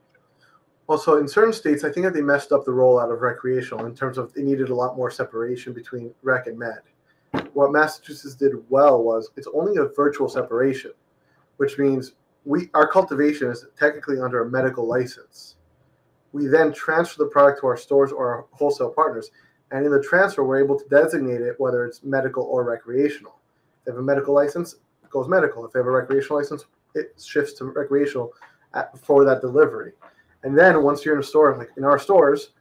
[0.88, 3.94] Also, in certain states, I think that they messed up the rollout of recreational in
[3.96, 6.80] terms of it needed a lot more separation between rec and med.
[7.54, 10.92] What Massachusetts did well was it's only a virtual separation,
[11.58, 12.14] which means
[12.46, 15.56] we our cultivation is technically under a medical license.
[16.32, 19.32] We then transfer the product to our stores or our wholesale partners,
[19.72, 23.40] and in the transfer, we're able to designate it whether it's medical or recreational.
[23.80, 25.66] If they have a medical license, it goes medical.
[25.66, 28.32] If they have a recreational license, it shifts to recreational
[28.74, 29.92] at, for that delivery.
[30.48, 32.52] And then once you're in a store, like in our stores,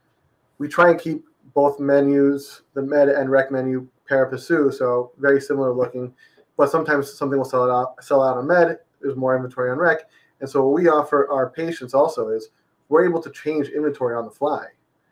[0.57, 1.23] we try and keep
[1.53, 6.13] both menus, the med and rec menu, pari passu, so very similar looking.
[6.57, 8.79] But sometimes something will sell out sell out on med.
[8.99, 9.99] There's more inventory on rec,
[10.41, 12.49] and so what we offer our patients also is
[12.89, 14.65] we're able to change inventory on the fly.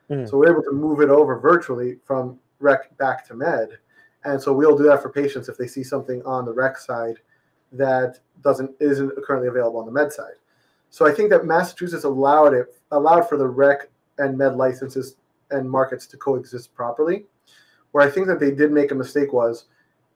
[0.09, 0.29] Mm.
[0.29, 3.69] So we're able to move it over virtually from rec back to med,
[4.25, 7.19] and so we'll do that for patients if they see something on the rec side
[7.71, 10.35] that doesn't isn't currently available on the med side.
[10.89, 15.17] So I think that Massachusetts allowed it allowed for the rec and med licenses
[15.51, 17.25] and markets to coexist properly.
[17.91, 19.65] Where I think that they did make a mistake was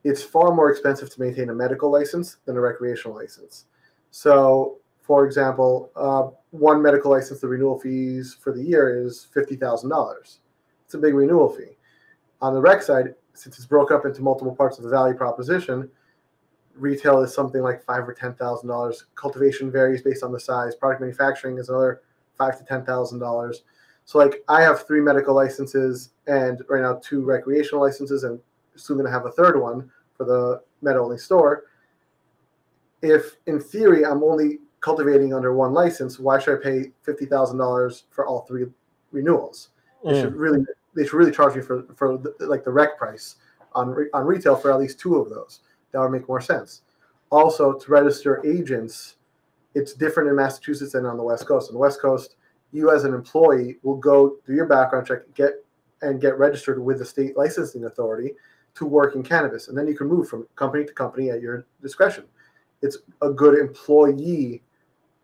[0.04, 3.66] it's far more expensive to maintain a medical license than a recreational license.
[4.10, 9.56] So, for example, uh, one medical license, the renewal fees for the year is fifty
[9.56, 10.40] thousand dollars.
[10.84, 11.76] It's a big renewal fee.
[12.40, 15.88] On the rec side, since it's broke up into multiple parts of the value proposition,
[16.80, 19.06] retail is something like five or ten thousand dollars.
[19.14, 20.74] Cultivation varies based on the size.
[20.74, 22.02] Product manufacturing is another
[22.36, 23.62] five to ten thousand dollars.
[24.04, 28.40] So like I have three medical licenses and right now two recreational licenses and
[28.74, 31.64] soon gonna have a third one for the med only store.
[33.02, 37.58] If in theory I'm only cultivating under one license, why should I pay fifty thousand
[37.58, 38.66] dollars for all three
[39.12, 39.68] renewals?
[40.04, 40.12] Mm.
[40.12, 40.64] They should really
[40.96, 43.36] they should really charge me for for the, like the rec price
[43.74, 45.60] on on retail for at least two of those
[45.92, 46.82] that would make more sense.
[47.30, 49.16] Also, to register agents,
[49.74, 51.68] it's different in Massachusetts than on the West Coast.
[51.68, 52.36] On the West Coast,
[52.72, 55.64] you as an employee will go do your background check, get
[56.02, 58.32] and get registered with the state licensing authority
[58.74, 61.66] to work in cannabis, and then you can move from company to company at your
[61.82, 62.24] discretion.
[62.82, 64.62] It's a good employee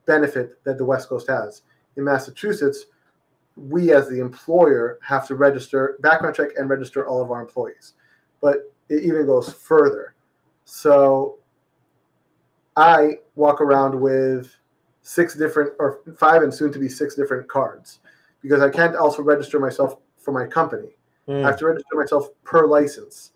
[0.04, 1.62] benefit that the West Coast has.
[1.96, 2.86] In Massachusetts,
[3.56, 7.94] we as the employer have to register background check and register all of our employees.
[8.42, 10.14] But it even goes further.
[10.66, 11.38] So
[12.76, 14.54] I walk around with
[15.02, 18.00] six different or five and soon to be six different cards
[18.42, 20.96] because I can't also register myself for my company.
[21.28, 21.44] Mm.
[21.44, 23.30] I have to register myself per license.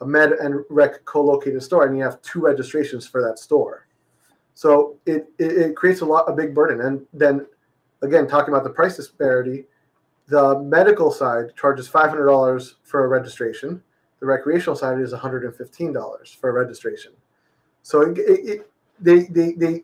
[0.00, 3.86] A med and rec co-located store, and you have two registrations for that store.
[4.54, 6.80] So it, it, it creates a lot a big burden.
[6.80, 7.46] And then
[8.02, 9.66] again, talking about the price disparity,
[10.26, 13.80] the medical side charges five hundred dollars for a registration
[14.22, 17.10] the recreational side is $115 for registration.
[17.82, 19.82] So it, it, it, they, they, they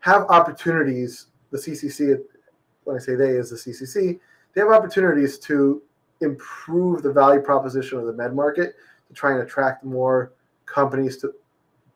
[0.00, 2.20] have opportunities, the CCC,
[2.84, 4.20] when I say they is the CCC,
[4.52, 5.80] they have opportunities to
[6.20, 8.74] improve the value proposition of the med market
[9.08, 10.32] to try and attract more
[10.66, 11.32] companies to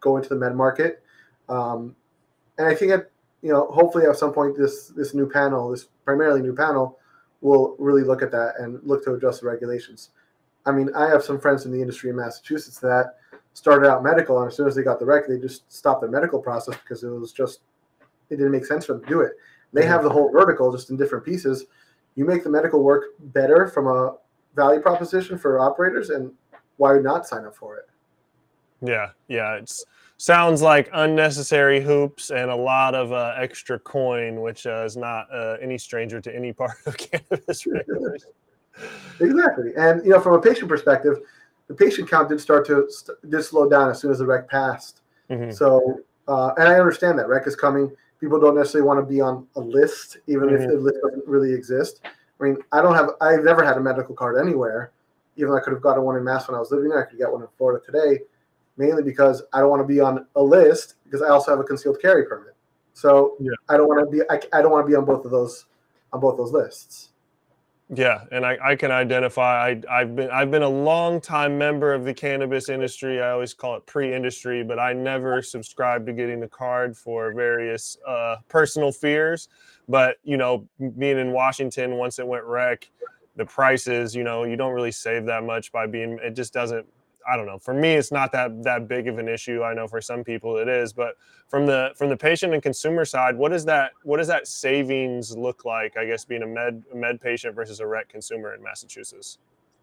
[0.00, 1.02] go into the med market.
[1.50, 1.94] Um,
[2.57, 3.11] and I think that,
[3.42, 6.98] you know, hopefully at some point this, this new panel, this primarily new panel,
[7.42, 10.09] will really look at that and look to adjust the regulations.
[10.66, 13.16] I mean, I have some friends in the industry in Massachusetts that
[13.55, 16.11] started out medical, and as soon as they got the rec, they just stopped their
[16.11, 17.61] medical process because it was just
[18.31, 19.33] it didn't make sense for them to do it.
[19.72, 21.66] They have the whole vertical just in different pieces.
[22.14, 24.16] You make the medical work better from a
[24.55, 26.33] value proposition for operators, and
[26.77, 27.88] why not sign up for it?
[28.81, 29.85] Yeah, yeah, it's
[30.22, 35.27] sounds like unnecessary hoops and a lot of uh, extra coin, which uh, is not
[35.33, 36.96] uh, any stranger to any part of
[37.31, 38.31] cannabis regulation.
[39.21, 39.73] Exactly.
[39.77, 41.18] And you know, from a patient perspective,
[41.68, 42.88] the patient count did start to
[43.29, 45.01] did slow down as soon as the rec passed.
[45.31, 45.51] Mm-hmm.
[45.51, 47.90] So, uh, and I understand that rec is coming.
[48.21, 50.62] People don't necessarily want to be on a list, even mm-hmm.
[50.62, 52.03] if the list doesn't really exist.
[52.42, 54.92] I mean, I don't have, I've never had a medical card anywhere,
[55.37, 57.05] even though I could have gotten one in Mass when I was living there.
[57.05, 58.21] I could get one in Florida today,
[58.77, 61.64] mainly because I don't want to be on a list because I also have a
[61.64, 62.55] concealed carry permit.
[62.95, 63.53] So yeah.
[63.68, 65.66] I don't want to be, I, I don't want to be on both of those,
[66.12, 67.11] on both those lists.
[67.94, 69.68] Yeah, and I, I can identify.
[69.68, 73.20] I, I've been I've been a long time member of the cannabis industry.
[73.20, 77.98] I always call it pre-industry, but I never subscribed to getting the card for various
[78.09, 79.48] uh, personal fears.
[79.88, 80.66] But you know,
[80.98, 82.88] being in Washington, once it went rec,
[83.37, 86.18] the prices, you know, you don't really save that much by being.
[86.22, 86.87] It just doesn't
[87.30, 87.58] I don't know.
[87.58, 89.62] For me, it's not that that big of an issue.
[89.62, 91.16] I know for some people it is, but
[91.48, 95.37] from the from the patient and consumer side, what does that what does that savings
[95.37, 95.96] look like?
[95.96, 99.38] I guess being a med med patient versus a rec consumer in Massachusetts.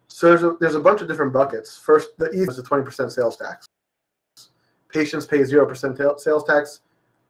[0.08, 1.78] So there's a, there's a bunch of different buckets.
[1.78, 3.66] First, the E is a 20% sales tax.
[4.88, 6.80] Patients pay 0% sales tax.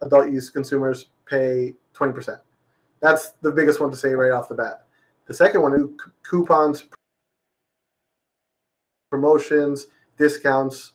[0.00, 2.40] Adult use consumers pay 20%.
[3.00, 4.86] That's the biggest one to say right off the bat.
[5.26, 6.84] The second one, coupons,
[9.10, 9.88] promotions,
[10.20, 10.92] discounts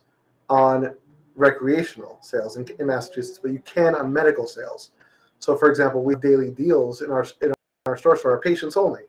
[0.48, 0.94] on
[1.34, 4.92] recreational sales in, in, Massachusetts, but you can on medical sales.
[5.40, 7.52] So, for example, we have daily deals in our in
[7.86, 9.02] our stores for our patients only.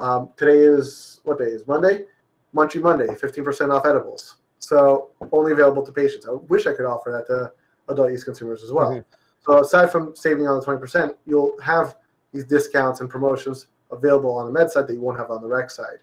[0.00, 2.06] Um, today is what day is Monday?
[2.54, 4.36] Munchy Monday, 15% off edibles.
[4.58, 6.26] So only available to patients.
[6.26, 7.52] I wish I could offer that to
[7.92, 8.90] adult use consumers as well.
[8.90, 9.00] Mm-hmm.
[9.42, 11.96] So aside from saving on the 20%, you'll have
[12.32, 15.48] these discounts and promotions available on the med side that you won't have on the
[15.48, 15.98] rec side.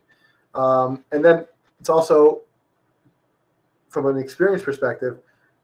[0.56, 1.46] Um, and then
[1.80, 2.42] it's also
[3.90, 5.20] from an experience perspective,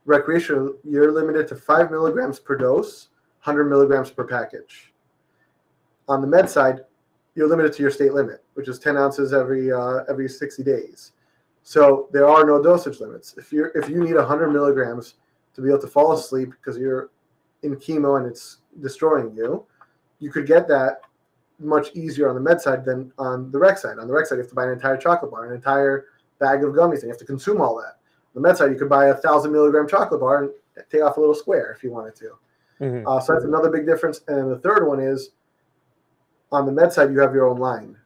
[0.05, 3.09] recreational, you're limited to five milligrams per dose,
[3.43, 4.93] 100 milligrams per package.
[6.07, 6.81] On the med side,
[7.35, 11.13] you're limited to your state limit, which is 10 ounces every uh, every 60 days.
[11.63, 13.35] So there are no dosage limits.
[13.37, 15.15] If you're if you need 100 milligrams
[15.55, 17.09] to be able to fall asleep because you're
[17.63, 19.65] in chemo and it's destroying you,
[20.19, 21.01] you could get that
[21.59, 23.97] much easier on the med side than on the rec side.
[23.97, 26.07] On the rec side, you have to buy an entire chocolate bar, an entire
[26.39, 27.99] bag of gummies, and you have to consume all that
[28.33, 30.51] the med side, you could buy a thousand milligram chocolate bar and
[30.91, 32.31] take off a little square if you wanted to.
[32.81, 33.07] Mm-hmm.
[33.07, 34.21] Uh, so that's another big difference.
[34.27, 35.31] And the third one is
[36.51, 37.97] on the med side, you have your own line.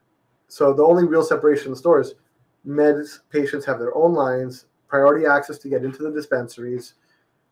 [0.47, 2.15] So the only real separation in the store is
[2.65, 6.93] meds patients have their own lines, priority access to get into the dispensaries,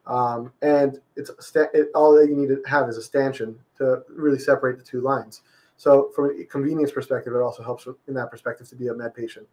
[0.08, 4.40] um, and it's it, all that you need to have is a stanchion to really
[4.40, 5.42] separate the two lines.
[5.78, 9.14] So from a convenience perspective, it also helps in that perspective to be a med
[9.14, 9.48] patient.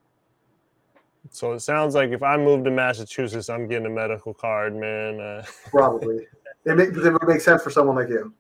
[1.30, 5.20] So it sounds like if I move to Massachusetts, I'm getting a medical card, man.
[5.20, 6.26] Uh, Probably.
[6.64, 8.32] It, make, it would make sense for someone like you.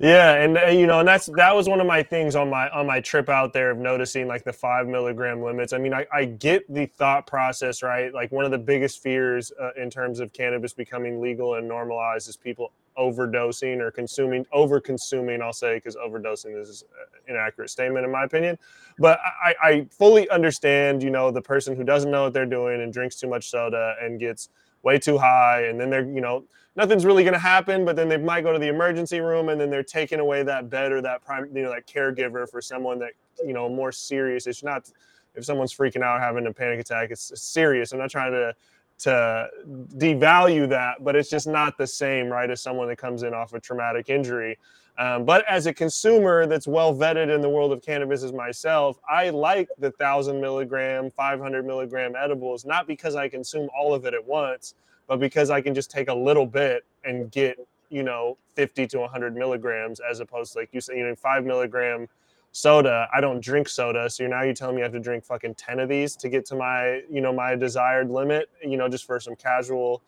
[0.00, 2.70] Yeah, and uh, you know, and that's that was one of my things on my
[2.70, 5.74] on my trip out there of noticing like the five milligram limits.
[5.74, 8.12] I mean, I, I get the thought process, right?
[8.14, 12.30] Like one of the biggest fears uh, in terms of cannabis becoming legal and normalized
[12.30, 15.42] is people overdosing or consuming over consuming.
[15.42, 16.84] I'll say because overdosing is
[17.26, 18.58] an inaccurate statement in my opinion,
[18.98, 21.02] but I, I fully understand.
[21.02, 23.94] You know, the person who doesn't know what they're doing and drinks too much soda
[24.00, 24.48] and gets
[24.82, 26.44] way too high, and then they're you know
[26.76, 29.60] nothing's really going to happen, but then they might go to the emergency room and
[29.60, 32.98] then they're taking away that bed or that prime, you know, that caregiver for someone
[32.98, 33.12] that,
[33.44, 34.46] you know, more serious.
[34.46, 34.90] It's not
[35.34, 37.92] if someone's freaking out having a panic attack, it's serious.
[37.92, 38.54] I'm not trying to
[39.00, 39.48] to
[39.96, 43.52] devalue that, but it's just not the same, right, as someone that comes in off
[43.54, 44.58] a traumatic injury.
[44.98, 48.98] Um, but as a consumer that's well vetted in the world of cannabis as myself,
[49.08, 54.12] I like the thousand milligram, 500 milligram edibles, not because I consume all of it
[54.12, 54.74] at once,
[55.06, 57.58] but because I can just take a little bit and get,
[57.88, 61.46] you know, 50 to 100 milligrams as opposed to like you say, you know, five
[61.46, 62.06] milligram
[62.52, 63.08] soda.
[63.14, 64.08] I don't drink soda.
[64.10, 66.44] So now you're telling me I have to drink fucking 10 of these to get
[66.46, 70.02] to my, you know, my desired limit, you know, just for some casual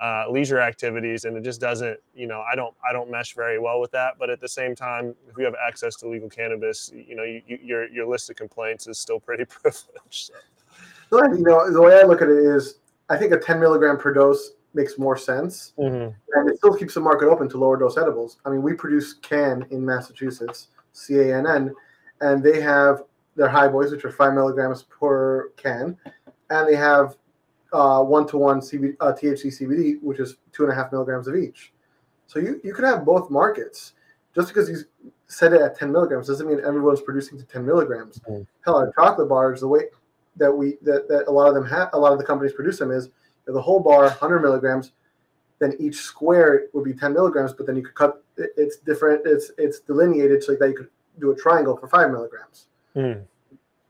[0.00, 1.24] uh, leisure activities.
[1.24, 4.14] And it just doesn't, you know, I don't, I don't mesh very well with that.
[4.18, 7.42] But at the same time, if you have access to legal cannabis, you know, you,
[7.46, 9.86] you, your, your list of complaints is still pretty privileged.
[10.10, 10.34] So.
[11.12, 14.12] You know, the way I look at it is I think a 10 milligram per
[14.12, 15.72] dose makes more sense.
[15.78, 16.10] Mm-hmm.
[16.32, 18.38] And it still keeps the market open to lower dose edibles.
[18.44, 21.74] I mean, we produce CANN in Massachusetts, C A N N,
[22.22, 23.02] and they have
[23.36, 25.96] their high boys, which are five milligrams per can,
[26.50, 27.16] and they have
[27.72, 31.72] one to one THC CBD, which is two and a half milligrams of each.
[32.26, 33.92] So you, you could have both markets.
[34.34, 34.78] Just because you
[35.26, 38.18] set it at 10 milligrams doesn't mean everyone's producing to 10 milligrams.
[38.20, 38.42] Mm-hmm.
[38.64, 39.82] Hell, our chocolate bars, the way
[40.36, 42.78] that we that, that a lot of them have a lot of the companies produce
[42.78, 43.10] them is
[43.46, 44.92] the whole bar 100 milligrams
[45.58, 49.50] then each square would be 10 milligrams but then you could cut it's different it's
[49.58, 50.88] it's delineated so that you could
[51.20, 53.22] do a triangle for five milligrams mm.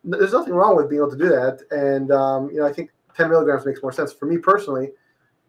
[0.05, 2.91] there's nothing wrong with being able to do that and um, you know i think
[3.17, 4.91] 10 milligrams makes more sense for me personally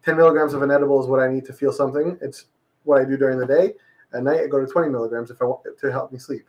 [0.04, 2.46] 10 milligrams of an edible is what i need to feel something it's
[2.84, 3.72] what i do during the day
[4.14, 6.46] at night i go to 20 milligrams if i want to help me sleep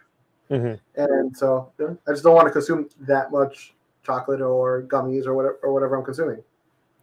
[0.50, 0.76] mm-hmm.
[0.96, 3.74] and so you know, I just don't want to consume that much
[4.08, 6.42] chocolate or gummies or whatever or whatever I'm consuming.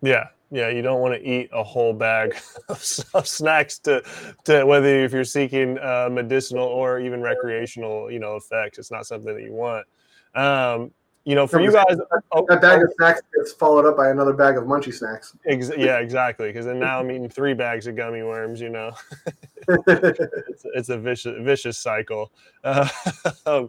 [0.03, 2.37] Yeah, yeah, you don't want to eat a whole bag
[2.69, 4.03] of, snacks to,
[4.45, 8.79] to whether if you're seeking uh, medicinal or even recreational, you know, effects.
[8.79, 9.87] It's not something that you want.
[10.35, 10.93] Um,
[11.25, 11.97] you know, for you guys,
[12.33, 15.35] oh, that bag oh, of snacks gets followed up by another bag of munchy snacks.
[15.47, 16.49] Ex- yeah, exactly.
[16.49, 18.61] Because then now I'm eating three bags of gummy worms.
[18.61, 18.93] You know,
[19.67, 22.31] it's, it's, a vicious vicious cycle.
[22.63, 22.89] Uh,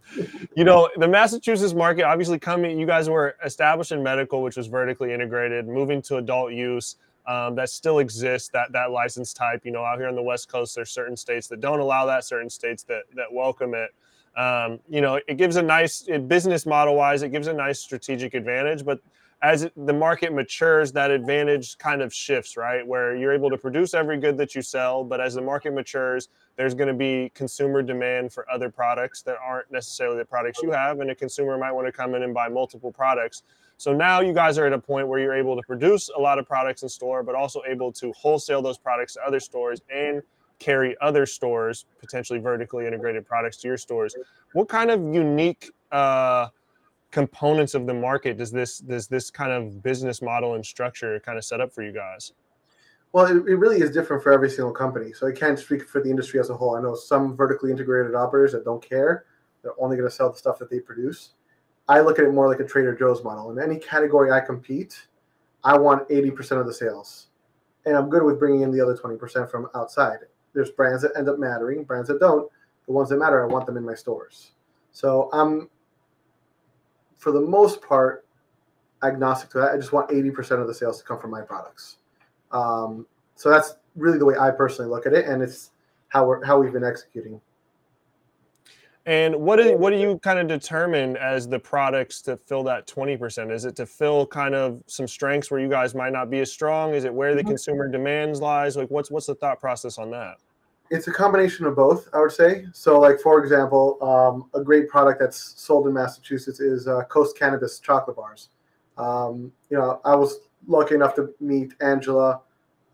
[0.55, 2.77] you know, the Massachusetts market obviously coming.
[2.77, 6.97] You guys were established in medical, which was vertically integrated, moving to adult use.
[7.25, 10.47] Um, that still exists that that license type you know out here on the west
[10.47, 13.89] coast there's certain states that don't allow that certain states that that welcome it
[14.37, 18.33] um, you know, it gives a nice business model wise, it gives a nice strategic
[18.33, 18.83] advantage.
[18.83, 18.99] But
[19.41, 22.85] as the market matures, that advantage kind of shifts, right?
[22.85, 26.29] Where you're able to produce every good that you sell, but as the market matures,
[26.55, 30.71] there's going to be consumer demand for other products that aren't necessarily the products you
[30.71, 33.43] have, and a consumer might want to come in and buy multiple products.
[33.77, 36.39] So now you guys are at a point where you're able to produce a lot
[36.39, 40.23] of products in store, but also able to wholesale those products to other stores and
[40.59, 44.15] carry other stores, potentially vertically integrated products to your stores.
[44.53, 46.47] What kind of unique uh,
[47.11, 51.37] components of the market does this does this kind of business model and structure kind
[51.37, 52.33] of set up for you guys?
[53.13, 55.13] Well, it, it really is different for every single company.
[55.13, 56.75] So I can't speak for the industry as a whole.
[56.75, 59.25] I know some vertically integrated operators that don't care;
[59.63, 61.31] they're only going to sell the stuff that they produce.
[61.87, 63.51] I look at it more like a Trader Joe's model.
[63.51, 65.07] In any category I compete,
[65.63, 67.27] I want 80% of the sales.
[67.85, 70.19] And I'm good with bringing in the other 20% from outside
[70.55, 72.49] there's brands that end up mattering, brands that don't.
[72.87, 74.51] The ones that matter, I want them in my stores.
[74.91, 75.69] So I'm,
[77.17, 78.25] for the most part,
[79.03, 79.71] agnostic to that.
[79.71, 81.97] I just want 80% of the sales to come from my products.
[82.51, 85.71] Um, so that's really the way I personally look at it, and it's
[86.09, 87.41] how we're how we've been executing.
[89.05, 92.87] And what do what do you kind of determine as the products to fill that
[92.87, 93.51] twenty percent?
[93.51, 96.51] Is it to fill kind of some strengths where you guys might not be as
[96.51, 96.93] strong?
[96.93, 97.49] Is it where the mm-hmm.
[97.49, 98.75] consumer demands lies?
[98.75, 100.37] Like what's what's the thought process on that?
[100.91, 102.65] It's a combination of both, I would say.
[102.71, 107.37] So, like for example, um, a great product that's sold in Massachusetts is uh, Coast
[107.37, 108.49] Cannabis chocolate bars.
[108.97, 112.41] Um, you know, I was lucky enough to meet Angela,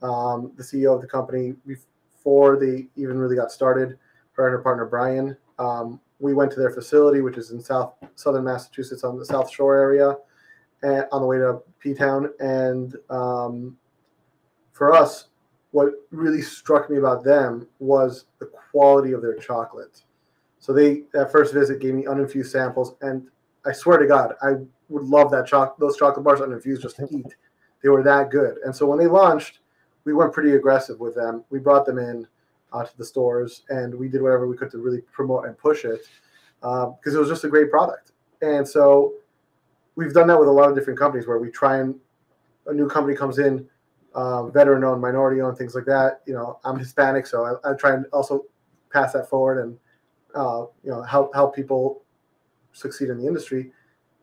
[0.02, 3.98] um, the CEO of the company, before they even really got started.
[4.34, 5.36] Her and her partner Brian.
[5.60, 9.52] Um, we went to their facility, which is in South Southern Massachusetts on the South
[9.52, 10.16] Shore area,
[10.84, 12.32] and on the way to P Town.
[12.40, 13.78] And um,
[14.72, 15.28] for us,
[15.72, 20.04] what really struck me about them was the quality of their chocolate.
[20.60, 23.28] So they that first visit gave me uninfused samples, and
[23.66, 24.56] I swear to God, I
[24.90, 27.36] would love that choc- those chocolate bars uninfused just to eat.
[27.82, 28.58] They were that good.
[28.64, 29.60] And so when they launched,
[30.04, 31.44] we went pretty aggressive with them.
[31.50, 32.28] We brought them in
[32.74, 35.86] uh, to the stores, and we did whatever we could to really promote and push
[35.86, 36.02] it
[36.60, 38.12] because uh, it was just a great product.
[38.42, 39.14] And so
[39.96, 41.96] we've done that with a lot of different companies where we try and
[42.68, 43.68] a new company comes in
[44.14, 46.22] uh, veteran owned, minority owned, things like that.
[46.26, 48.46] You know, I'm Hispanic, so I, I try and also
[48.92, 49.78] pass that forward and
[50.36, 52.04] uh, you know help help people
[52.74, 53.72] succeed in the industry.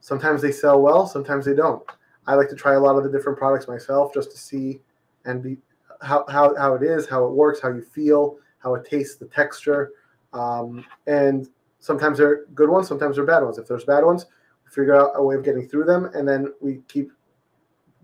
[0.01, 1.83] Sometimes they sell well, sometimes they don't.
[2.27, 4.81] I like to try a lot of the different products myself just to see
[5.24, 5.57] and be
[6.01, 9.27] how, how, how it is, how it works, how you feel, how it tastes, the
[9.27, 9.92] texture.
[10.33, 11.48] Um, and
[11.81, 13.59] sometimes they're good ones, sometimes they're bad ones.
[13.59, 14.27] If there's bad ones,
[14.64, 17.11] we figure out a way of getting through them, and then we keep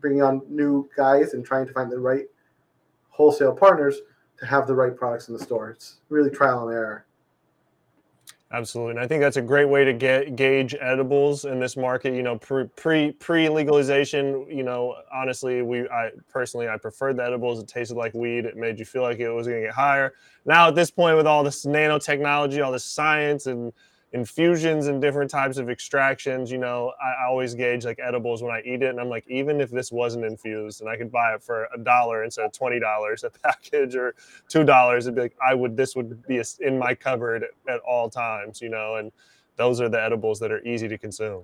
[0.05, 2.27] bringing on new guys and trying to find the right
[3.09, 4.01] wholesale partners
[4.37, 5.71] to have the right products in the store.
[5.71, 7.07] It's really trial and error.
[8.53, 12.13] Absolutely, and I think that's a great way to get gauge edibles in this market.
[12.13, 14.47] You know, pre pre pre legalization.
[14.47, 17.59] You know, honestly, we I personally I preferred the edibles.
[17.59, 18.45] It tasted like weed.
[18.45, 20.13] It made you feel like it was going to get higher.
[20.45, 23.73] Now at this point, with all this nanotechnology, all this science, and
[24.15, 26.51] infusions and different types of extractions.
[26.51, 29.61] You know, I, always gauge like edibles when I eat it, and I'm like, even
[29.61, 32.81] if this wasn't infused and I could buy it for a dollar instead of twenty
[32.81, 34.15] dollars a package or
[34.49, 38.09] two dollars, it'd be like I would this would be in my cupboard at all
[38.09, 38.63] times.
[38.63, 39.13] You know, and
[39.57, 41.43] those are the edibles that are easy to consume.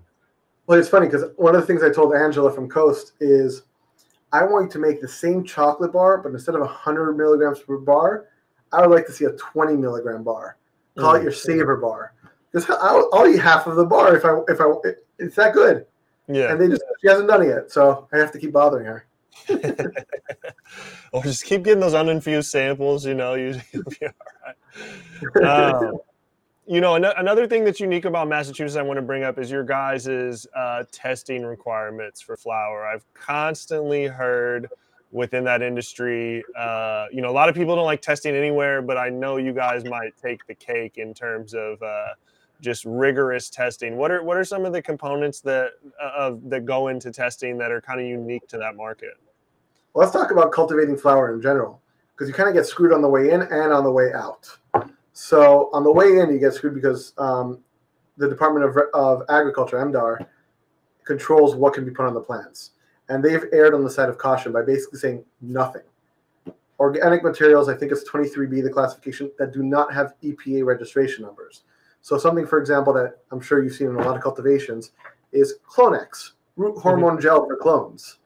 [0.67, 3.63] Well, it's funny because one of the things I told Angela from Coast is
[4.33, 7.79] I want you to make the same chocolate bar, but instead of 100 milligrams per
[7.79, 8.29] bar,
[8.73, 10.57] I would like to see a 20 milligram bar.
[10.97, 11.21] Call mm.
[11.21, 12.13] it your savor bar
[12.53, 14.67] because I'll, I'll, eat half of the bar if I if I
[15.19, 15.87] it's that good.
[16.29, 16.53] Yeah.
[16.53, 19.07] And they just she hasn't done it yet, so I have to keep bothering her.
[21.13, 23.05] or just keep getting those uninfused samples.
[23.07, 25.45] You know, you, will be all right.
[25.45, 25.99] Um,
[26.67, 29.51] you know, an- another thing that's unique about Massachusetts I want to bring up is
[29.51, 32.87] your guys' uh, testing requirements for flower.
[32.87, 34.69] I've constantly heard
[35.11, 36.45] within that industry.
[36.57, 39.53] Uh, you know, a lot of people don't like testing anywhere, but I know you
[39.53, 42.11] guys might take the cake in terms of uh,
[42.61, 43.97] just rigorous testing.
[43.97, 47.59] What are what are some of the components that uh, of that go into testing
[47.59, 49.15] that are kind of unique to that market?
[49.93, 51.81] Well, let's talk about cultivating flower in general
[52.13, 54.49] because you kind of get screwed on the way in and on the way out.
[55.13, 57.59] So on the way in, you get screwed because um,
[58.17, 60.27] the Department of, of Agriculture, MDAR,
[61.05, 62.73] controls what can be put on the plants.
[63.09, 65.83] And they've erred on the side of caution by basically saying nothing.
[66.79, 71.65] Organic materials, I think it's 23B, the classification, that do not have EPA registration numbers.
[72.03, 74.93] So something, for example, that I'm sure you've seen in a lot of cultivations
[75.33, 76.81] is Clonex, root mm-hmm.
[76.81, 77.23] hormone mm-hmm.
[77.23, 78.19] gel for clones.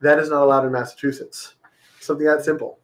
[0.00, 1.54] That is not allowed in Massachusetts.
[2.00, 2.78] Something that simple.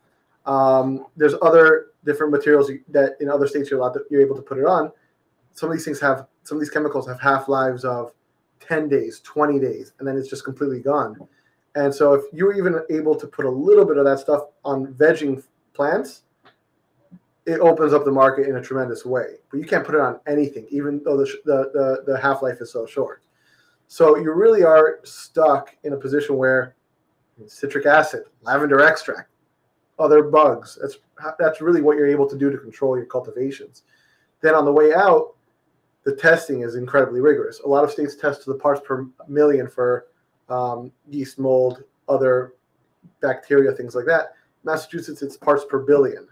[0.47, 4.43] Um, there's other different materials that in other states you're allowed to, you're able to
[4.43, 4.91] put it on.
[5.53, 8.13] Some of these things have some of these chemicals have half lives of
[8.61, 11.17] 10 days, 20 days, and then it's just completely gone.
[11.75, 14.95] And so if you're even able to put a little bit of that stuff on
[14.95, 15.43] vegging
[15.75, 16.23] plants,
[17.47, 19.37] it opens up the market in a tremendous way.
[19.51, 22.61] But you can't put it on anything, even though the the the, the half life
[22.61, 23.23] is so short.
[23.89, 26.77] So you really are stuck in a position where
[27.47, 29.31] citric acid, lavender extract,
[29.99, 30.79] other bugs.
[30.81, 30.99] That's
[31.39, 33.83] that's really what you're able to do to control your cultivations.
[34.43, 35.35] Then on the way out,
[36.05, 37.61] the testing is incredibly rigorous.
[37.61, 40.07] A lot of states test to the parts per million for
[40.49, 42.55] um, yeast, mold, other
[43.21, 44.35] bacteria, things like that.
[44.65, 46.27] Massachusetts, it's parts per billion.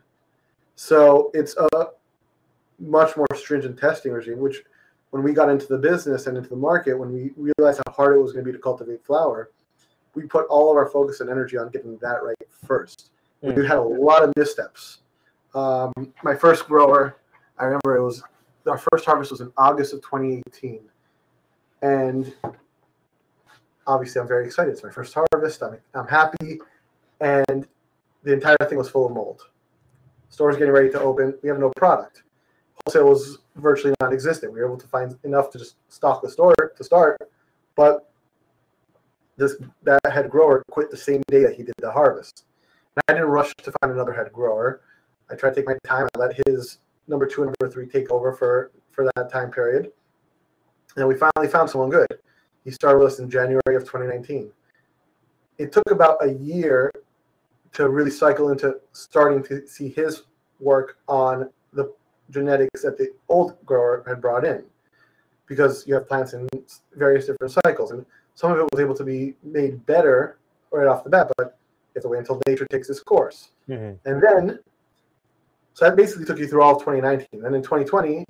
[0.79, 1.89] So it's a
[2.79, 4.63] much more stringent testing regime, which
[5.11, 8.15] when we got into the business and into the market, when we realized how hard
[8.15, 9.51] it was going to be to cultivate flower,
[10.15, 13.11] we put all of our focus and energy on getting that right first.
[13.43, 13.57] Mm.
[13.57, 15.01] We had a lot of missteps.
[15.53, 17.17] Um, my first grower,
[17.59, 18.23] I remember it was
[18.65, 20.79] our first harvest was in August of 2018,
[21.83, 22.33] and
[23.85, 24.71] obviously I'm very excited.
[24.71, 25.61] It's my first harvest.
[25.61, 26.61] I'm I'm happy,
[27.21, 27.67] and
[28.23, 29.43] the entire thing was full of mold.
[30.39, 31.37] Store's getting ready to open.
[31.43, 32.23] We have no product.
[32.87, 34.53] Wholesale was virtually non-existent.
[34.53, 37.19] We were able to find enough to just stock the store to start,
[37.75, 38.13] but
[39.37, 42.45] this that head grower quit the same day that he did the harvest.
[42.95, 44.83] And I didn't rush to find another head grower.
[45.29, 46.07] I tried to take my time.
[46.15, 46.79] I let his
[47.09, 49.91] number two and number three take over for for that time period.
[50.95, 52.17] And we finally found someone good.
[52.63, 54.53] He started with us in January of 2019.
[55.59, 56.93] It took about a year
[57.73, 60.23] to really cycle into starting to see his
[60.61, 61.93] work on the
[62.31, 64.65] genetics that the old grower had brought in
[65.47, 66.47] because you have plants in
[66.95, 68.05] various different cycles and
[68.35, 70.39] some of it was able to be made better
[70.71, 73.95] right off the bat but you have to wait until nature takes its course mm-hmm.
[74.09, 74.59] and then
[75.79, 77.45] so that basically took you through all of 2019.
[77.45, 78.25] And in 2020,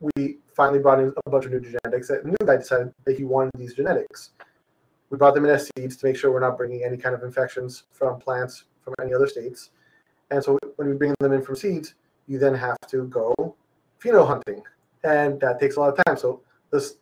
[0.00, 2.08] we finally brought in a bunch of new genetics.
[2.08, 4.30] The new guy decided that he wanted these genetics.
[5.08, 7.22] We brought them in as seeds to make sure we're not bringing any kind of
[7.22, 9.70] infections from plants from any other states.
[10.30, 11.94] And so when we bring them in from seeds,
[12.26, 13.56] you then have to go
[14.02, 14.62] pheno hunting.
[15.02, 16.16] And that takes a lot of time.
[16.16, 16.96] So this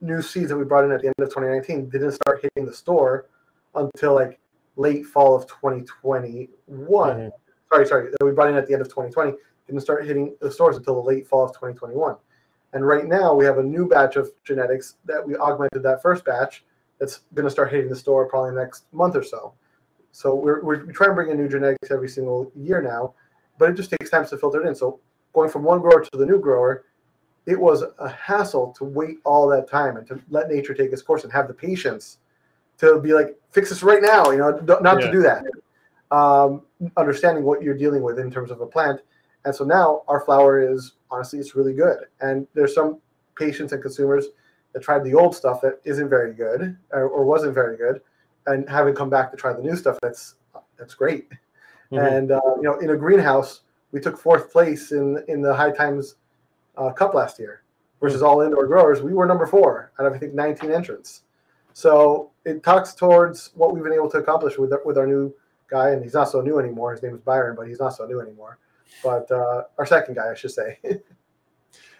[0.00, 2.74] new seeds that we brought in at the end of 2019 didn't start hitting the
[2.74, 3.26] store
[3.74, 4.38] until like
[4.76, 6.48] late fall of 2021.
[6.68, 7.28] Mm-hmm
[7.72, 9.32] sorry, sorry, that we brought in at the end of 2020
[9.66, 12.16] didn't start hitting the stores until the late fall of 2021.
[12.72, 16.24] And right now we have a new batch of genetics that we augmented that first
[16.24, 16.64] batch
[16.98, 19.54] that's going to start hitting the store probably next month or so.
[20.12, 23.14] So we're, we're we try and bring in new genetics every single year now,
[23.58, 24.74] but it just takes time to filter it in.
[24.74, 25.00] So
[25.32, 26.84] going from one grower to the new grower,
[27.46, 31.02] it was a hassle to wait all that time and to let nature take its
[31.02, 32.18] course and have the patience
[32.78, 34.50] to be like, fix this right now, you know,
[34.80, 35.06] not yeah.
[35.06, 35.44] to do that
[36.12, 36.62] um,
[36.96, 39.00] understanding what you're dealing with in terms of a plant.
[39.44, 42.04] And so now our flower is honestly, it's really good.
[42.20, 43.00] And there's some
[43.34, 44.26] patients and consumers
[44.72, 48.02] that tried the old stuff that isn't very good or, or wasn't very good,
[48.46, 50.36] and having come back to try the new stuff that's
[50.78, 51.28] that's great.
[51.90, 51.98] Mm-hmm.
[51.98, 53.60] And uh, you know, in a greenhouse,
[53.92, 56.16] we took fourth place in in the High Times
[56.76, 57.62] uh, Cup last year,
[58.00, 58.28] versus mm-hmm.
[58.28, 59.02] all indoor growers.
[59.02, 61.22] We were number four out of I think 19 entrants.
[61.74, 65.34] So it talks towards what we've been able to accomplish with with our new
[65.70, 66.92] guy, and he's not so new anymore.
[66.92, 68.58] His name is Byron, but he's not so new anymore.
[69.02, 70.78] But uh, our second guy, I should say.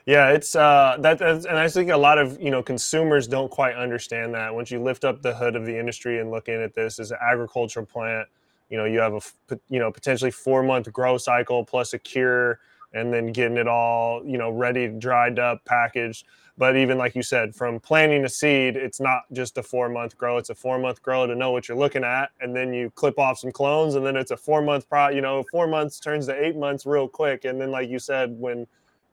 [0.07, 3.75] yeah, it's uh, that, and I think a lot of you know consumers don't quite
[3.75, 4.55] understand that.
[4.55, 7.11] Once you lift up the hood of the industry and look in at this as
[7.11, 8.29] an agricultural plant,
[8.69, 12.59] you know you have a you know potentially four month grow cycle plus a cure,
[12.93, 16.27] and then getting it all you know ready, dried up, packaged
[16.59, 20.17] but even like you said, from planting a seed, it's not just a four month
[20.19, 20.37] grow.
[20.37, 22.31] It's a four month grow to know what you're looking at.
[22.41, 25.23] And then you clip off some clones and then it's a four month pro, you
[25.23, 27.47] know, four months turns to eight months real quick.
[27.47, 28.67] And then, like you said, when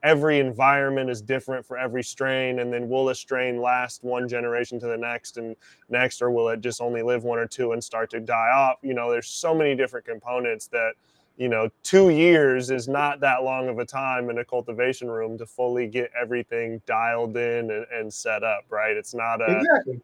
[0.04, 4.80] every environment is different for every strain and then will a strain last one generation
[4.80, 5.56] to the next and
[5.90, 8.78] next or will it just only live one or two and start to die off
[8.82, 10.94] you know there's so many different components that
[11.40, 15.38] you know, two years is not that long of a time in a cultivation room
[15.38, 18.96] to fully get everything dialed in and, and set up, right?
[18.96, 20.02] It's not a exactly.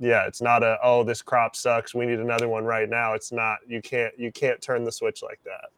[0.00, 1.96] Yeah, it's not a oh this crop sucks.
[1.96, 3.14] We need another one right now.
[3.14, 3.58] It's not.
[3.66, 5.70] You can't you can't turn the switch like that.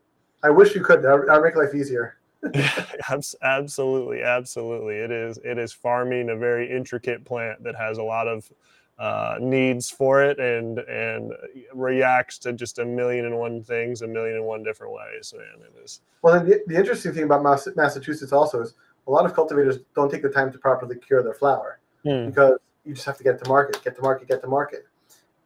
[0.42, 1.02] I wish you could.
[1.02, 2.19] That would make life easier.
[3.42, 4.96] absolutely, absolutely.
[4.96, 8.50] It is it is farming a very intricate plant that has a lot of
[9.00, 11.32] uh, needs for it and and
[11.72, 15.66] reacts to just a million and one things a million and one different ways man
[15.66, 17.42] it is well the, the interesting thing about
[17.76, 18.74] massachusetts also is
[19.06, 22.26] a lot of cultivators don't take the time to properly cure their flower hmm.
[22.26, 24.86] because you just have to get to market get to market get to market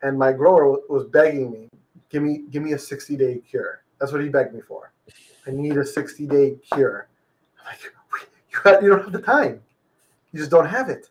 [0.02, 1.70] and my grower was begging me
[2.10, 4.92] give me give me a 60 day cure that's what he begged me for
[5.46, 7.08] i need a 60 day cure
[7.60, 7.74] i'm
[8.64, 9.60] like you don't have the time
[10.32, 11.08] you just don't have it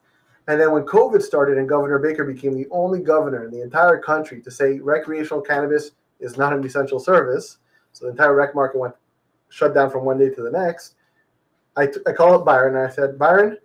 [0.48, 3.98] and then when COVID started and Governor Baker became the only governor in the entire
[3.98, 7.58] country to say recreational cannabis is not an essential service,
[7.94, 8.94] so the entire rec market went
[9.50, 10.96] shut down from one day to the next.
[11.76, 13.58] I, t- I called up Byron and I said, Byron,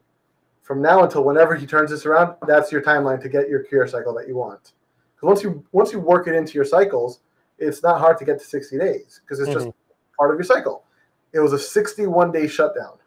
[0.62, 3.86] from now until whenever he turns this around, that's your timeline to get your cure
[3.88, 4.72] cycle that you want.
[5.16, 7.20] Because once you once you work it into your cycles,
[7.58, 9.64] it's not hard to get to 60 days because it's mm-hmm.
[9.66, 9.76] just
[10.18, 10.84] part of your cycle.
[11.32, 12.98] It was a 61 day shutdown.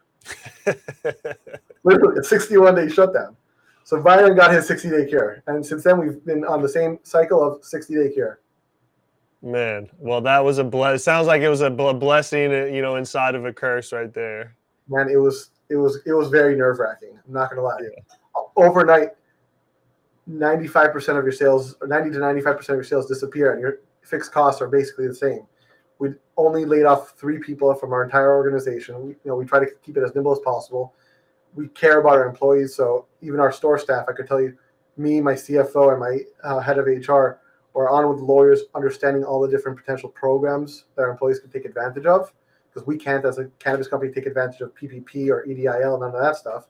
[1.84, 3.36] Literally a 61 day shutdown.
[3.84, 7.00] So Byron got his 60 day cure, and since then we've been on the same
[7.04, 8.40] cycle of 60 day cure.
[9.42, 11.04] Man, well, that was a bless.
[11.04, 14.56] Sounds like it was a blessing, uh, you know, inside of a curse right there.
[14.88, 17.18] Man, it was it was it was very nerve wracking.
[17.26, 17.78] I'm not gonna lie.
[17.82, 17.90] Yeah.
[18.56, 19.10] Overnight,
[20.30, 24.32] 95% of your sales, or 90 to 95% of your sales disappear, and your fixed
[24.32, 25.48] costs are basically the same.
[26.02, 29.02] We only laid off three people from our entire organization.
[29.02, 30.94] We, you know, we try to keep it as nimble as possible
[31.54, 32.76] we care about our employees.
[32.76, 34.58] So even our store staff, I could tell you,
[34.98, 37.40] me, my CFO, and my uh, head of HR
[37.74, 41.66] are on with lawyers, understanding all the different potential programs that our employees can take
[41.66, 42.32] advantage of.
[42.70, 46.22] Because we can't, as a cannabis company, take advantage of PPP or EIDL, none of
[46.22, 46.68] that stuff.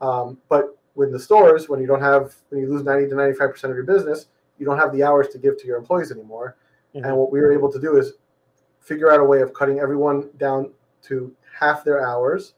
[0.00, 3.64] Um, but with the stores, when you don't have, when you lose 90 to 95%
[3.64, 4.26] of your business,
[4.58, 6.56] you don't have the hours to give to your employees anymore.
[6.94, 7.04] Mm-hmm.
[7.04, 8.14] And what we were able to do is
[8.86, 10.72] figure out a way of cutting everyone down
[11.02, 12.54] to half their hours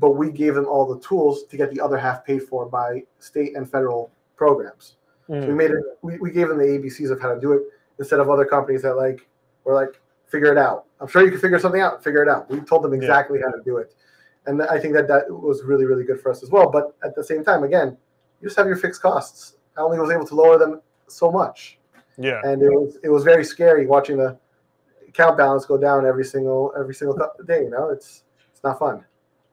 [0.00, 3.02] but we gave them all the tools to get the other half paid for by
[3.18, 4.96] state and federal programs.
[5.28, 5.42] Mm.
[5.42, 5.56] So we mm.
[5.56, 5.84] made it.
[6.02, 7.62] We, we gave them the ABCs of how to do it
[7.98, 9.26] instead of other companies that like
[9.64, 10.86] were like figure it out.
[11.00, 12.02] I'm sure you can figure something out.
[12.02, 12.50] Figure it out.
[12.50, 13.46] We told them exactly yeah.
[13.46, 13.94] how to do it,
[14.46, 16.70] and I think that that was really really good for us as well.
[16.70, 17.96] But at the same time, again,
[18.40, 19.56] you just have your fixed costs.
[19.76, 21.78] I only was able to lower them so much.
[22.16, 24.38] Yeah, and it was it was very scary watching the
[25.08, 27.62] account balance go down every single every single day.
[27.62, 29.04] You know, it's it's not fun.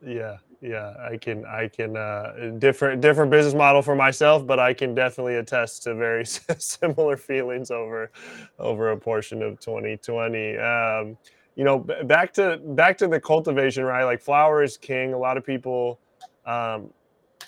[0.06, 4.74] Yeah, yeah, I can, I can, uh, different, different business model for myself, but I
[4.74, 6.26] can definitely attest to very
[6.58, 8.12] similar feelings over,
[8.60, 10.58] over a portion of 2020.
[10.58, 11.18] Um,
[11.56, 14.04] you know, back to, back to the cultivation, right?
[14.04, 15.14] Like flower is king.
[15.14, 16.00] A lot of people,
[16.46, 16.90] um,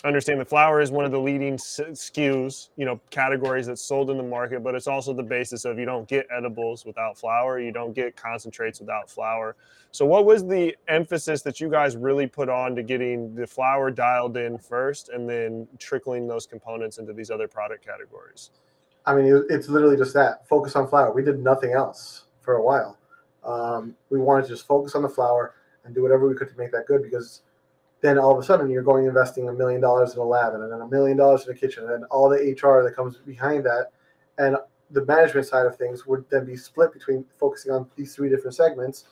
[0.03, 4.17] understand the flower is one of the leading SKUs, you know, categories that's sold in
[4.17, 7.71] the market, but it's also the basis of you don't get edibles without flower, you
[7.71, 9.55] don't get concentrates without flower.
[9.91, 13.89] So, what was the emphasis that you guys really put on to getting the flower
[13.89, 18.51] dialed in first and then trickling those components into these other product categories?
[19.05, 21.11] I mean, it's literally just that focus on flower.
[21.11, 22.97] We did nothing else for a while.
[23.43, 26.57] Um, we wanted to just focus on the flower and do whatever we could to
[26.57, 27.41] make that good because
[28.01, 30.71] then all of a sudden you're going investing a million dollars in a lab and
[30.71, 33.87] then a million dollars in a kitchen and all the HR that comes behind that.
[34.37, 34.57] And
[34.91, 38.55] the management side of things would then be split between focusing on these three different
[38.55, 39.05] segments.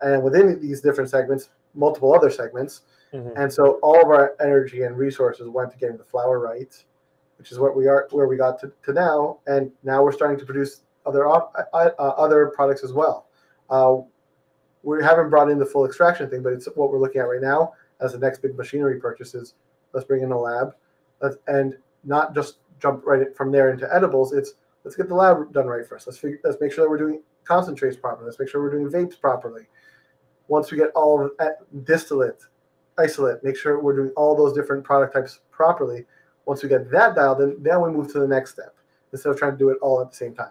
[0.00, 2.82] And within these different segments multiple other segments.
[3.14, 3.36] Mm-hmm.
[3.36, 6.82] and so all of our energy and resources went to getting the flower right
[7.42, 9.38] which is what we are where we got to, to now.
[9.48, 11.40] And now we're starting to produce other uh,
[11.74, 13.26] uh, other products as well.
[13.68, 13.96] Uh,
[14.84, 17.40] we haven't brought in the full extraction thing but it's what we're looking at right
[17.40, 17.72] now
[18.02, 19.54] as the next big machinery purchases.
[19.92, 20.74] Let's bring in a lab,
[21.20, 24.32] let's, and not just jump right from there into edibles.
[24.32, 26.06] It's let's get the lab done right first.
[26.06, 28.26] Let's figure, let's make sure that we're doing concentrates properly.
[28.26, 29.62] Let's make sure we're doing vapes properly.
[30.48, 31.30] Once we get all
[31.84, 32.42] distillate,
[32.98, 36.04] isolate, make sure we're doing all those different product types properly.
[36.46, 38.74] Once we get that dialed in, then we move to the next step
[39.12, 40.50] instead of trying to do it all at the same time.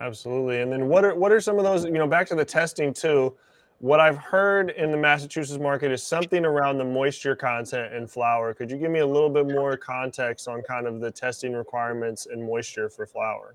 [0.00, 0.62] Absolutely.
[0.62, 2.92] And then what are what are some of those, you know, back to the testing
[2.92, 3.36] too
[3.80, 8.52] what I've heard in the Massachusetts market is something around the moisture content in flower.
[8.52, 12.26] Could you give me a little bit more context on kind of the testing requirements
[12.26, 13.54] and moisture for flower?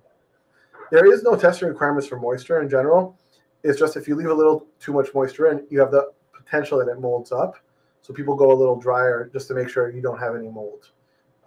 [0.91, 3.19] There is no testing requirements for moisture in general.
[3.63, 6.77] It's just if you leave a little too much moisture in, you have the potential
[6.79, 7.55] that it molds up.
[8.01, 10.91] So people go a little drier just to make sure you don't have any mold.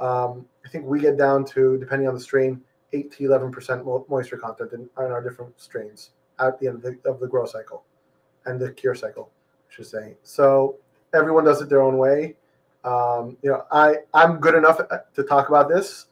[0.01, 2.61] Um, I think we get down to, depending on the strain,
[2.93, 6.11] 8 to 11% moisture content in, in our different strains.
[6.39, 7.85] at the end of the, of the grow cycle
[8.47, 9.31] and the cure cycle,
[9.69, 10.17] I should say.
[10.23, 10.77] So
[11.15, 12.37] everyone does it their own way.
[12.85, 14.81] Um, you know, I I'm good enough
[15.15, 16.07] to talk about this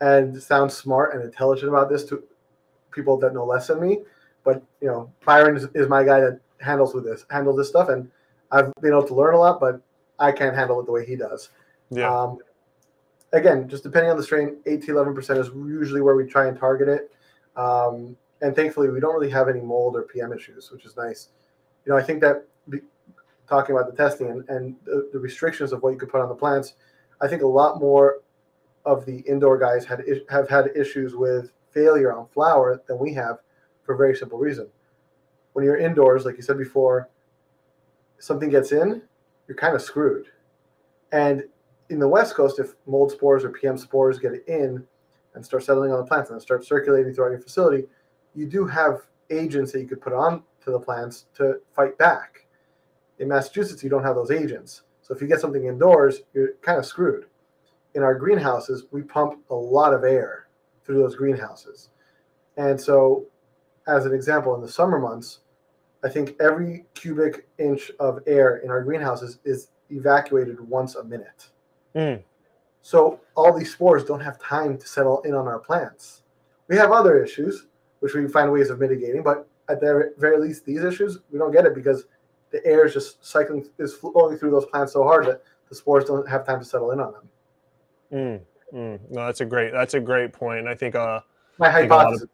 [0.00, 2.22] and sound smart and intelligent about this to
[2.92, 4.00] people that know less than me.
[4.44, 7.88] But you know, Byron is, is my guy that handles with this handles this stuff,
[7.88, 8.10] and
[8.50, 9.80] I've been able to learn a lot, but
[10.18, 11.50] I can't handle it the way he does.
[11.90, 12.14] Yeah.
[12.14, 12.38] Um,
[13.32, 16.58] again, just depending on the strain, 8 to 11% is usually where we try and
[16.58, 17.10] target it.
[17.56, 21.28] Um, and thankfully, we don't really have any mold or PM issues, which is nice.
[21.84, 22.46] You know, I think that
[23.48, 26.28] talking about the testing and, and the, the, restrictions of what you could put on
[26.28, 26.74] the plants,
[27.20, 28.20] I think a lot more
[28.84, 33.38] of the indoor guys had have had issues with failure on flower than we have
[33.82, 34.68] for a very simple reason.
[35.52, 37.08] When you're indoors, like you said before,
[38.18, 39.02] something gets in,
[39.48, 40.26] you're kind of screwed.
[41.12, 41.44] And
[41.88, 44.86] in the West Coast, if mold spores or PM spores get in
[45.34, 47.86] and start settling on the plants and start circulating throughout your facility,
[48.34, 52.46] you do have agents that you could put on to the plants to fight back.
[53.18, 54.82] In Massachusetts, you don't have those agents.
[55.02, 57.26] So if you get something indoors, you're kind of screwed.
[57.94, 60.48] In our greenhouses, we pump a lot of air
[60.84, 61.90] through those greenhouses.
[62.56, 63.26] And so,
[63.86, 65.40] as an example, in the summer months,
[66.04, 71.50] I think every cubic inch of air in our greenhouses is evacuated once a minute.
[71.94, 72.22] Mm.
[72.82, 76.22] So all these spores don't have time to settle in on our plants.
[76.68, 77.66] We have other issues,
[78.00, 81.52] which we find ways of mitigating, but at the very least, these issues, we don't
[81.52, 82.04] get it because
[82.50, 86.04] the air is just cycling, is flowing through those plants so hard that the spores
[86.04, 87.28] don't have time to settle in on them.
[88.12, 88.40] Mm.
[88.74, 89.00] Mm.
[89.10, 90.66] No, that's a great, that's a great point.
[90.66, 91.20] I think, uh,
[91.58, 92.28] my hypothesis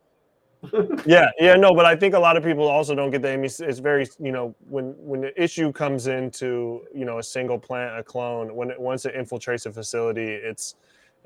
[1.07, 3.47] yeah, yeah, no, but I think a lot of people also don't get the Amy.
[3.47, 7.99] It's very, you know, when when the issue comes into you know a single plant,
[7.99, 10.76] a clone, when it once it infiltrates a facility, it's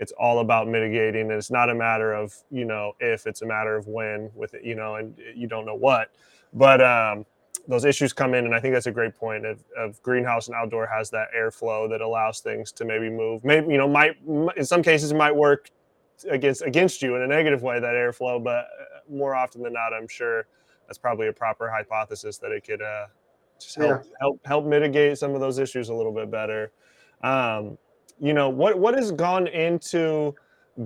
[0.00, 1.30] it's all about mitigating.
[1.30, 4.54] And it's not a matter of you know if, it's a matter of when with
[4.54, 6.10] it, you know, and you don't know what.
[6.52, 7.26] But um,
[7.68, 9.44] those issues come in, and I think that's a great point.
[9.44, 13.44] Of, of greenhouse and outdoor has that airflow that allows things to maybe move.
[13.44, 14.16] Maybe you know, might
[14.56, 15.70] in some cases it might work
[16.28, 19.92] against against you in a negative way that airflow, but uh, more often than not,
[19.92, 20.46] I'm sure
[20.86, 23.06] that's probably a proper hypothesis that it could uh,
[23.60, 24.10] just help yeah.
[24.20, 26.72] help help mitigate some of those issues a little bit better.
[27.22, 27.76] Um,
[28.20, 30.34] you know what what has gone into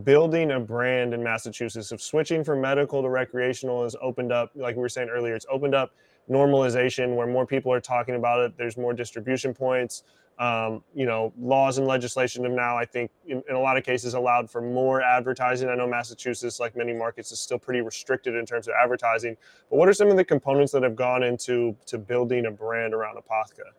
[0.03, 4.75] building a brand in Massachusetts of switching from medical to recreational has opened up, like
[4.75, 5.93] we were saying earlier, it's opened up
[6.29, 8.57] normalization where more people are talking about it.
[8.57, 10.03] There's more distribution points
[10.39, 13.85] um, you know, laws and legislation have now, I think, in, in, a lot of
[13.85, 15.69] cases, allowed for more advertising.
[15.69, 19.37] I know Massachusetts, like many markets, is still pretty restricted in terms of advertising.
[19.71, 22.95] But what are some of the components that have gone into to building a brand
[22.95, 23.71] around Apotheca?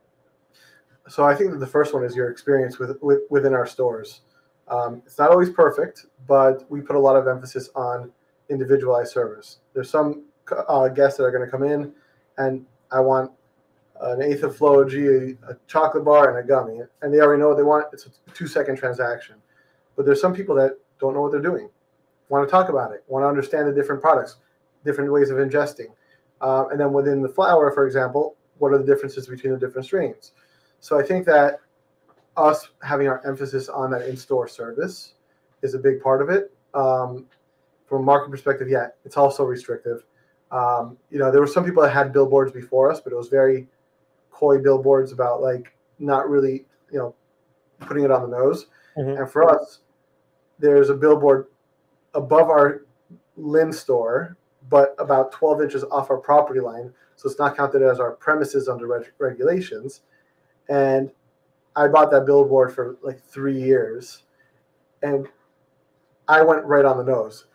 [1.07, 4.21] So I think that the first one is your experience with, with within our stores.
[4.67, 8.11] Um, it's not always perfect, but we put a lot of emphasis on
[8.49, 9.59] individualized service.
[9.73, 10.25] There's some
[10.67, 11.93] uh, guests that are going to come in,
[12.37, 13.31] and I want
[14.01, 17.41] an eighth of Flow G, a, a, chocolate bar, and a gummy, and they already
[17.41, 17.87] know what they want.
[17.93, 19.35] It's a two-second transaction.
[19.95, 21.69] But there's some people that don't know what they're doing,
[22.29, 24.37] want to talk about it, want to understand the different products,
[24.83, 25.87] different ways of ingesting,
[26.41, 29.85] uh, and then within the flower, for example, what are the differences between the different
[29.85, 30.33] strains?
[30.85, 31.61] So I think that
[32.37, 35.13] us having our emphasis on that in-store service
[35.63, 36.55] is a big part of it.
[36.75, 37.25] Um,
[37.87, 40.05] from a market perspective, yeah, it's also restrictive.
[40.51, 43.29] Um, you know, there were some people that had billboards before us, but it was
[43.29, 43.67] very
[44.29, 47.15] coy billboards about like not really, you know,
[47.79, 48.67] putting it on the nose.
[48.95, 49.23] Mm-hmm.
[49.23, 49.79] And for us,
[50.59, 51.47] there's a billboard
[52.13, 52.85] above our
[53.37, 54.37] Lynn store,
[54.69, 56.93] but about 12 inches off our property line.
[57.15, 60.01] So it's not counted as our premises under reg- regulations.
[60.69, 61.11] And
[61.75, 64.23] I bought that billboard for like three years.
[65.03, 65.27] And
[66.27, 67.45] I went right on the nose.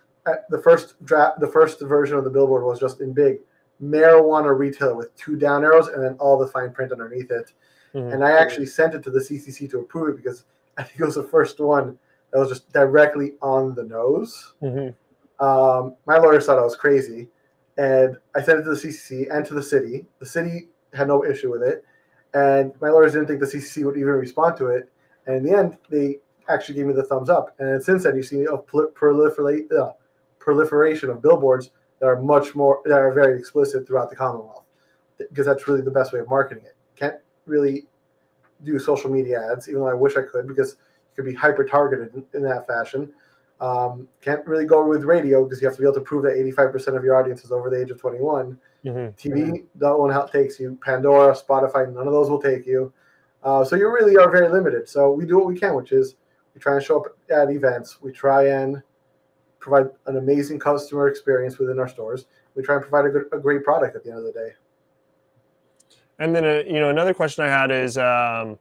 [0.48, 3.38] The first draft, the first version of the billboard was just in big
[3.82, 7.52] marijuana retailer with two down arrows and then all the fine print underneath it.
[7.94, 8.12] Mm-hmm.
[8.12, 10.44] And I actually sent it to the CCC to approve it because
[10.78, 11.98] I think it was the first one
[12.32, 14.54] that was just directly on the nose.
[14.62, 15.44] Mm-hmm.
[15.44, 17.28] Um, my lawyers thought I was crazy.
[17.76, 20.04] And I sent it to the CCC and to the city.
[20.18, 21.84] The city had no issue with it.
[22.34, 24.90] And my lawyers didn't think the CCC would even respond to it.
[25.26, 26.18] And in the end, they
[26.48, 27.54] actually gave me the thumbs up.
[27.58, 29.92] And since then, you see a proliferate, uh,
[30.38, 31.70] proliferation of billboards
[32.00, 34.64] that are much more that are very explicit throughout the Commonwealth
[35.18, 36.74] because that's really the best way of marketing it.
[36.96, 37.16] Can't
[37.46, 37.86] really
[38.64, 41.64] do social media ads, even though I wish I could because you could be hyper
[41.64, 43.12] targeted in, in, that fashion.
[43.60, 46.34] Um, can't really go with radio because you have to be able to prove that
[46.56, 48.58] 85% of your audience is over the age of 21.
[48.84, 49.08] Mm-hmm.
[49.16, 50.78] TV, that one takes you.
[50.82, 52.92] Pandora, Spotify, none of those will take you.
[53.42, 54.88] Uh, so you really are very limited.
[54.88, 56.16] So we do what we can, which is
[56.54, 58.00] we try and show up at events.
[58.00, 58.82] We try and
[59.58, 62.26] provide an amazing customer experience within our stores.
[62.54, 64.32] We we try and provide a, good, a great product at the end of the
[64.32, 64.50] day.
[66.18, 68.58] And then, uh, you know, another question I had is um,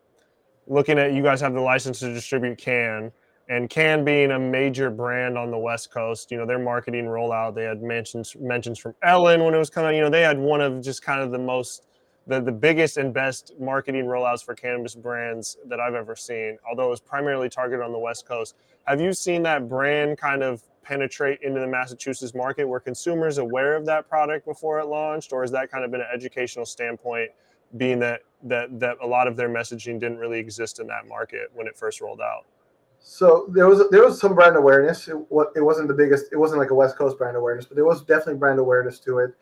[0.68, 3.12] looking at you guys have the license to distribute CANN,
[3.50, 6.30] and CANN being a major brand on the West Coast.
[6.32, 7.56] You know, their marketing rollout.
[7.56, 9.96] They had mentions mentions from Ellen when it was coming.
[9.96, 11.84] You know, they had one of just kind of the most
[12.28, 16.86] the, the biggest and best marketing rollouts for cannabis brands that I've ever seen, although
[16.86, 18.54] it was primarily targeted on the West Coast.
[18.86, 22.66] Have you seen that brand kind of penetrate into the Massachusetts market?
[22.68, 26.02] Were consumers aware of that product before it launched, or has that kind of been
[26.02, 27.32] an educational standpoint,
[27.78, 31.50] being that that that a lot of their messaging didn't really exist in that market
[31.56, 32.46] when it first rolled out?
[33.00, 35.08] So there was there was some brand awareness.
[35.08, 35.16] It,
[35.56, 36.32] it wasn't the biggest.
[36.32, 39.20] It wasn't like a West Coast brand awareness, but there was definitely brand awareness to
[39.20, 39.34] it.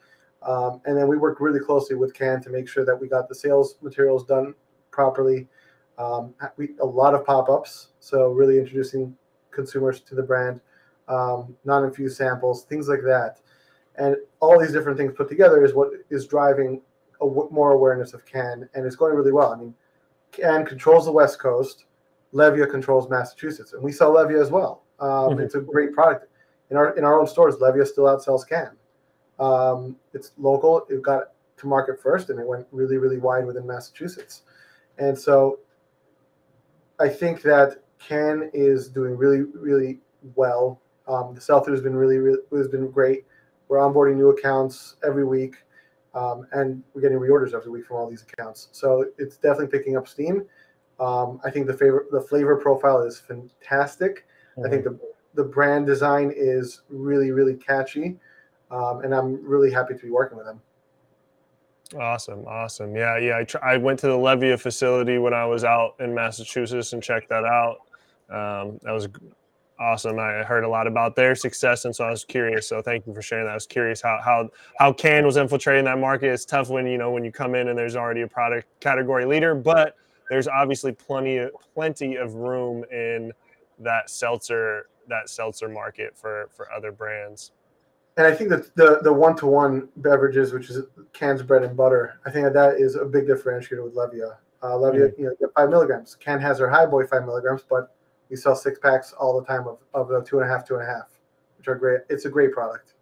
[0.44, 3.28] Um, and then we worked really closely with CANN to make sure that we got
[3.28, 4.54] the sales materials done
[4.92, 5.48] properly.
[5.98, 9.18] Um, we a lot of pop-ups, so really introducing
[9.50, 10.62] consumers to the brand,
[11.08, 13.40] um, non-infused samples, things like that,
[13.96, 16.82] and all these different things put together is what is driving
[17.20, 19.52] more awareness of CANN, and it's going really well.
[19.52, 19.74] I mean,
[20.32, 21.86] CANN controls the West Coast,
[22.34, 24.84] Levia controls Massachusetts, and we sell Levia as well.
[25.00, 25.42] Um, mm-hmm.
[25.42, 26.28] It's a great product.
[26.70, 28.72] In our in our own stores, Levia still outsells CANN.
[29.40, 30.86] Um, it's local.
[30.90, 34.44] It got to market first, and it went really, really wide within Massachusetts.
[34.98, 35.60] And so,
[37.00, 40.00] I think that CANN is doing really, really
[40.36, 40.82] well.
[41.08, 43.26] Um, the sell through has been really, really has been great.
[43.70, 45.56] We're onboarding new accounts every week,
[46.14, 48.70] um, and we're getting reorders every week from all these accounts.
[48.72, 50.44] So it's definitely picking up steam.
[51.00, 54.26] Um, I think the favor, the flavor profile is fantastic.
[54.58, 54.66] Mm-hmm.
[54.66, 54.96] I think mm-hmm.
[54.96, 58.18] the the brand design is really, really catchy
[58.72, 60.62] um, and I'm really happy to be working with them.
[61.98, 62.96] Awesome, awesome.
[62.96, 63.38] Yeah, yeah.
[63.38, 67.02] I, tr- I went to the Levia facility when I was out in Massachusetts and
[67.02, 67.78] checked that out.
[68.30, 69.08] Um, that was
[69.80, 70.20] awesome.
[70.20, 72.68] I heard a lot about their success, and so I was curious.
[72.68, 73.52] So thank you for sharing that.
[73.52, 76.34] I was curious how how how CANN was infiltrating that market.
[76.34, 79.24] It's tough when you know when you come in and there's already a product category
[79.24, 79.96] leader, but
[80.30, 83.32] there's obviously plenty of plenty of room in
[83.80, 87.52] that seltzer that seltzer market for for other brands
[88.18, 90.82] and I think that the the one to one beverages, which is
[91.14, 94.38] CANN's, bread, and butter, I think that that is a big differentiator with Levia.
[94.64, 95.22] Uh, Levia, mm-hmm.
[95.22, 96.18] you know, five milligrams.
[96.20, 97.96] CANN has their high boy five milligrams, but
[98.30, 100.76] we sell six packs all the time of of the two and a half, two
[100.76, 101.20] and a half,
[101.60, 102.02] which are great.
[102.10, 102.96] It's a great product.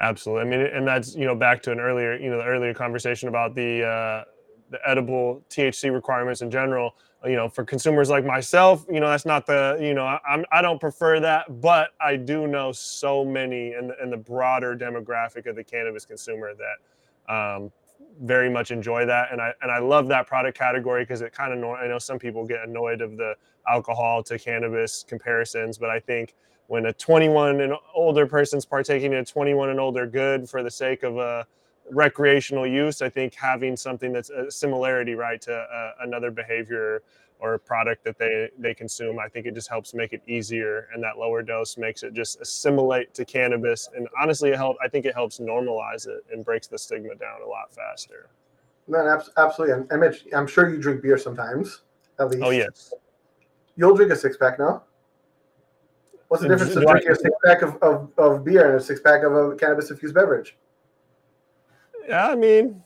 [0.00, 0.42] Absolutely.
[0.42, 3.28] I mean, and that's you know back to an earlier you know the earlier conversation
[3.28, 4.24] about the uh,
[4.72, 6.94] the edible THC requirements in general.
[7.24, 10.60] You know for consumers like myself you know that's not the you know I'm, i
[10.60, 15.46] don't prefer that but i do know so many in the, in the broader demographic
[15.46, 17.70] of the cannabis consumer that um,
[18.22, 19.28] very much enjoy that.
[19.32, 22.18] And i and i love that product category because it kind of i know some
[22.18, 23.34] people get annoyed of the
[23.68, 26.34] alcohol to cannabis comparisons but i think
[26.66, 30.70] when a 21 and older person's partaking in a 21 and older good for the
[30.70, 31.46] sake of a
[31.90, 37.02] recreational use, I think having something that's a similarity, right, to uh, another behavior
[37.38, 40.88] or a product that they they consume, I think it just helps make it easier,
[40.94, 43.88] and that lower dose makes it just assimilate to cannabis.
[43.96, 44.76] And honestly, it help.
[44.82, 48.28] I think it helps normalize it and breaks the stigma down a lot faster.
[48.86, 49.06] Man,
[49.36, 49.86] absolutely.
[49.90, 51.82] I'm, Mitch, I'm sure you drink beer sometimes,
[52.18, 52.42] at least.
[52.44, 52.92] Oh yes.
[53.76, 54.84] You'll drink a six pack now.
[56.28, 59.00] What's the difference between drinking a six pack of, of, of beer and a six
[59.00, 60.56] pack of a cannabis infused beverage?
[62.08, 62.82] Yeah, I mean,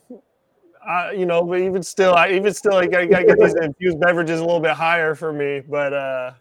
[0.85, 3.99] I, you know, but even still, I even still, I gotta, gotta get these infused
[3.99, 5.61] beverages a little bit higher for me.
[5.67, 6.31] But uh,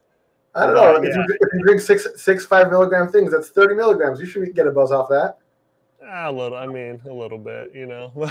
[0.55, 0.93] I don't know.
[1.03, 1.11] Yeah.
[1.11, 4.21] If, you, if, you, drink six six five milligram things, that's thirty milligrams.
[4.21, 5.39] You should get a buzz off that.
[6.09, 8.13] A little, I mean, a little bit, you know.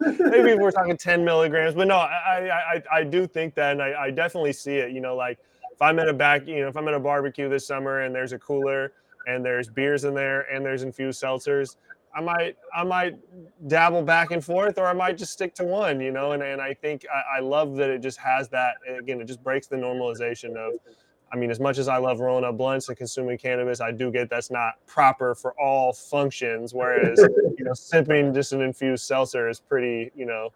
[0.00, 4.04] Maybe we're talking ten milligrams, but no, I, I, I do think that, and I,
[4.04, 4.92] I definitely see it.
[4.92, 5.38] You know, like
[5.72, 8.14] if I'm at a back, you know, if I'm at a barbecue this summer and
[8.14, 8.92] there's a cooler
[9.26, 11.76] and there's beers in there and there's infused seltzers,
[12.14, 13.16] I might I might
[13.68, 16.32] dabble back and forth, or I might just stick to one, you know.
[16.32, 18.74] And and I think I, I, love that it just has that.
[18.98, 20.74] Again, it just breaks the normalization of.
[21.30, 24.10] I mean, as much as I love rolling up blunts and consuming cannabis, I do
[24.10, 26.72] get that's not proper for all functions.
[26.72, 27.18] Whereas,
[27.58, 30.54] you know, sipping just an infused seltzer is pretty, you know,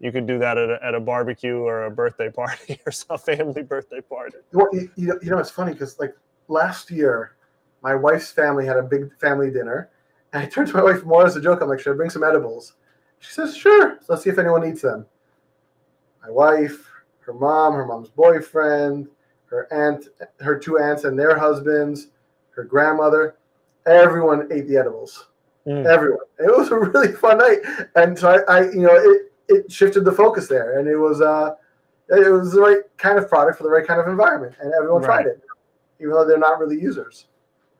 [0.00, 3.18] you could do that at a, at a barbecue or a birthday party or some
[3.18, 4.38] family birthday party.
[4.52, 6.16] Well, you, you know, it's funny because like
[6.48, 7.36] last year,
[7.82, 9.90] my wife's family had a big family dinner
[10.34, 11.62] and I turned to my wife more as a joke.
[11.62, 12.74] I'm like, should I bring some edibles?
[13.20, 13.98] She says, sure.
[14.00, 15.06] So let's see if anyone eats them.
[16.22, 19.08] My wife, her mom, her mom's boyfriend,
[19.46, 20.08] her aunt,
[20.40, 22.08] her two aunts and their husbands,
[22.50, 23.36] her grandmother,
[23.86, 25.28] everyone ate the edibles.
[25.66, 25.86] Mm.
[25.86, 26.18] Everyone.
[26.40, 27.60] It was a really fun night.
[27.94, 30.80] And so I, I, you know, it, it shifted the focus there.
[30.80, 31.54] And it was uh
[32.08, 34.56] it was the right kind of product for the right kind of environment.
[34.60, 35.22] And everyone right.
[35.22, 35.42] tried it,
[36.00, 37.26] even though they're not really users.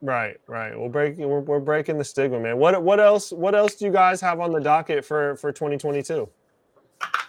[0.01, 0.77] Right, right.
[0.77, 2.57] We're breaking we're, we're breaking the stigma, man.
[2.57, 6.29] What what else what else do you guys have on the docket for for 2022?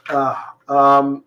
[0.08, 1.24] Uh, um,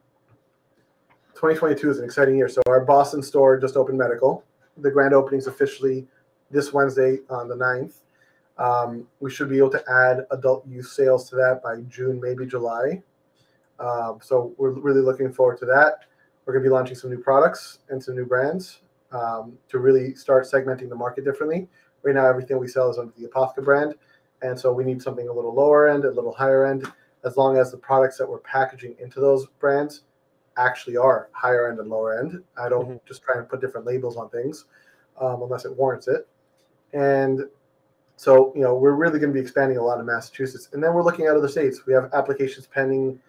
[1.36, 2.50] 2022 is an exciting year.
[2.50, 4.44] So our Boston store just opened medical.
[4.78, 6.08] The grand opening is officially
[6.52, 7.94] this Wednesday on the 9th.
[8.58, 12.46] Um, we should be able to add adult use sales to that by June, maybe
[12.46, 13.02] July.
[13.80, 16.06] Um, so we're really looking forward to that.
[16.46, 18.80] We're going to be launching some new products and some new brands
[19.12, 21.68] um, to really start segmenting the market differently.
[22.04, 23.96] Right now, everything we sell is under the Apotheca brand,
[24.42, 26.92] and so we need something a little lower end, a little higher end.
[27.26, 30.04] As long as the products that we're packaging into those brands
[30.60, 32.44] actually are higher end and lower end.
[32.58, 33.08] I don't mm-hmm.
[33.08, 34.66] just try and put different labels on things
[35.20, 36.28] um, unless it warrants it.
[36.94, 37.42] And
[38.16, 40.70] so, you know, we're really going to be expanding a lot in Massachusetts.
[40.74, 41.86] And then we're looking at other states.
[41.86, 43.20] We have applications pending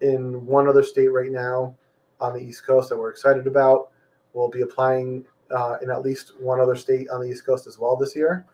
[0.00, 1.74] in one other state right now
[2.20, 3.90] on the East Coast that we're excited about.
[4.32, 7.78] We'll be applying uh, in at least one other state on the East Coast as
[7.78, 8.46] well this year.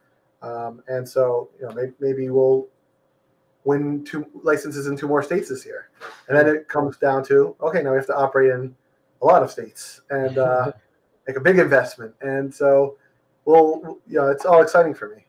[0.42, 2.66] Um, and so, you know, maybe, maybe we'll
[3.64, 5.90] win two licenses in two more states this year.
[6.28, 8.74] And then it comes down to okay, now we have to operate in
[9.22, 10.72] a lot of states and uh,
[11.26, 12.14] make a big investment.
[12.20, 12.96] And so,
[13.44, 15.24] well, you know, it's all exciting for me.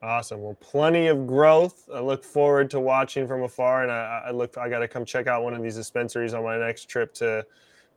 [0.00, 0.42] Awesome.
[0.42, 1.88] Well, plenty of growth.
[1.92, 4.56] I look forward to watching from afar, and I, I look.
[4.56, 7.44] I got to come check out one of these dispensaries on my next trip to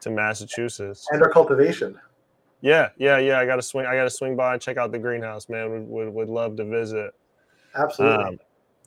[0.01, 1.07] to Massachusetts.
[1.11, 1.99] And our cultivation.
[2.61, 3.39] Yeah, yeah, yeah.
[3.39, 3.85] I got to swing.
[3.85, 5.71] I got to swing by and check out the greenhouse, man.
[5.71, 7.13] Would would, would love to visit.
[7.75, 8.23] Absolutely.
[8.23, 8.39] Um,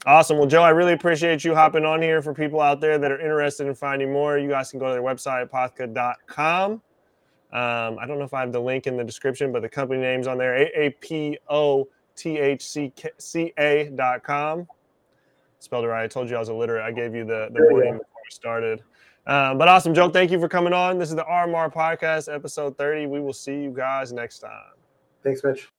[0.06, 0.38] awesome.
[0.38, 2.22] Well, Joe, I really appreciate you hopping on here.
[2.22, 4.92] For people out there that are interested in finding more, you guys can go to
[4.92, 6.72] their website, apotheca.com.
[6.72, 10.00] Um, I don't know if I have the link in the description, but the company
[10.00, 10.56] name's on there.
[10.56, 14.68] A A P O T H C C A dot com.
[15.58, 16.04] Spelled it right.
[16.04, 16.84] I told you I was illiterate.
[16.84, 18.82] I gave you the, the warning before we started.
[19.27, 20.11] Um, but awesome, Joe.
[20.11, 20.99] Thank you for coming on.
[20.99, 23.07] This is the RMR Podcast, episode 30.
[23.07, 24.75] We will see you guys next time.
[25.22, 25.70] Thanks, Mitch.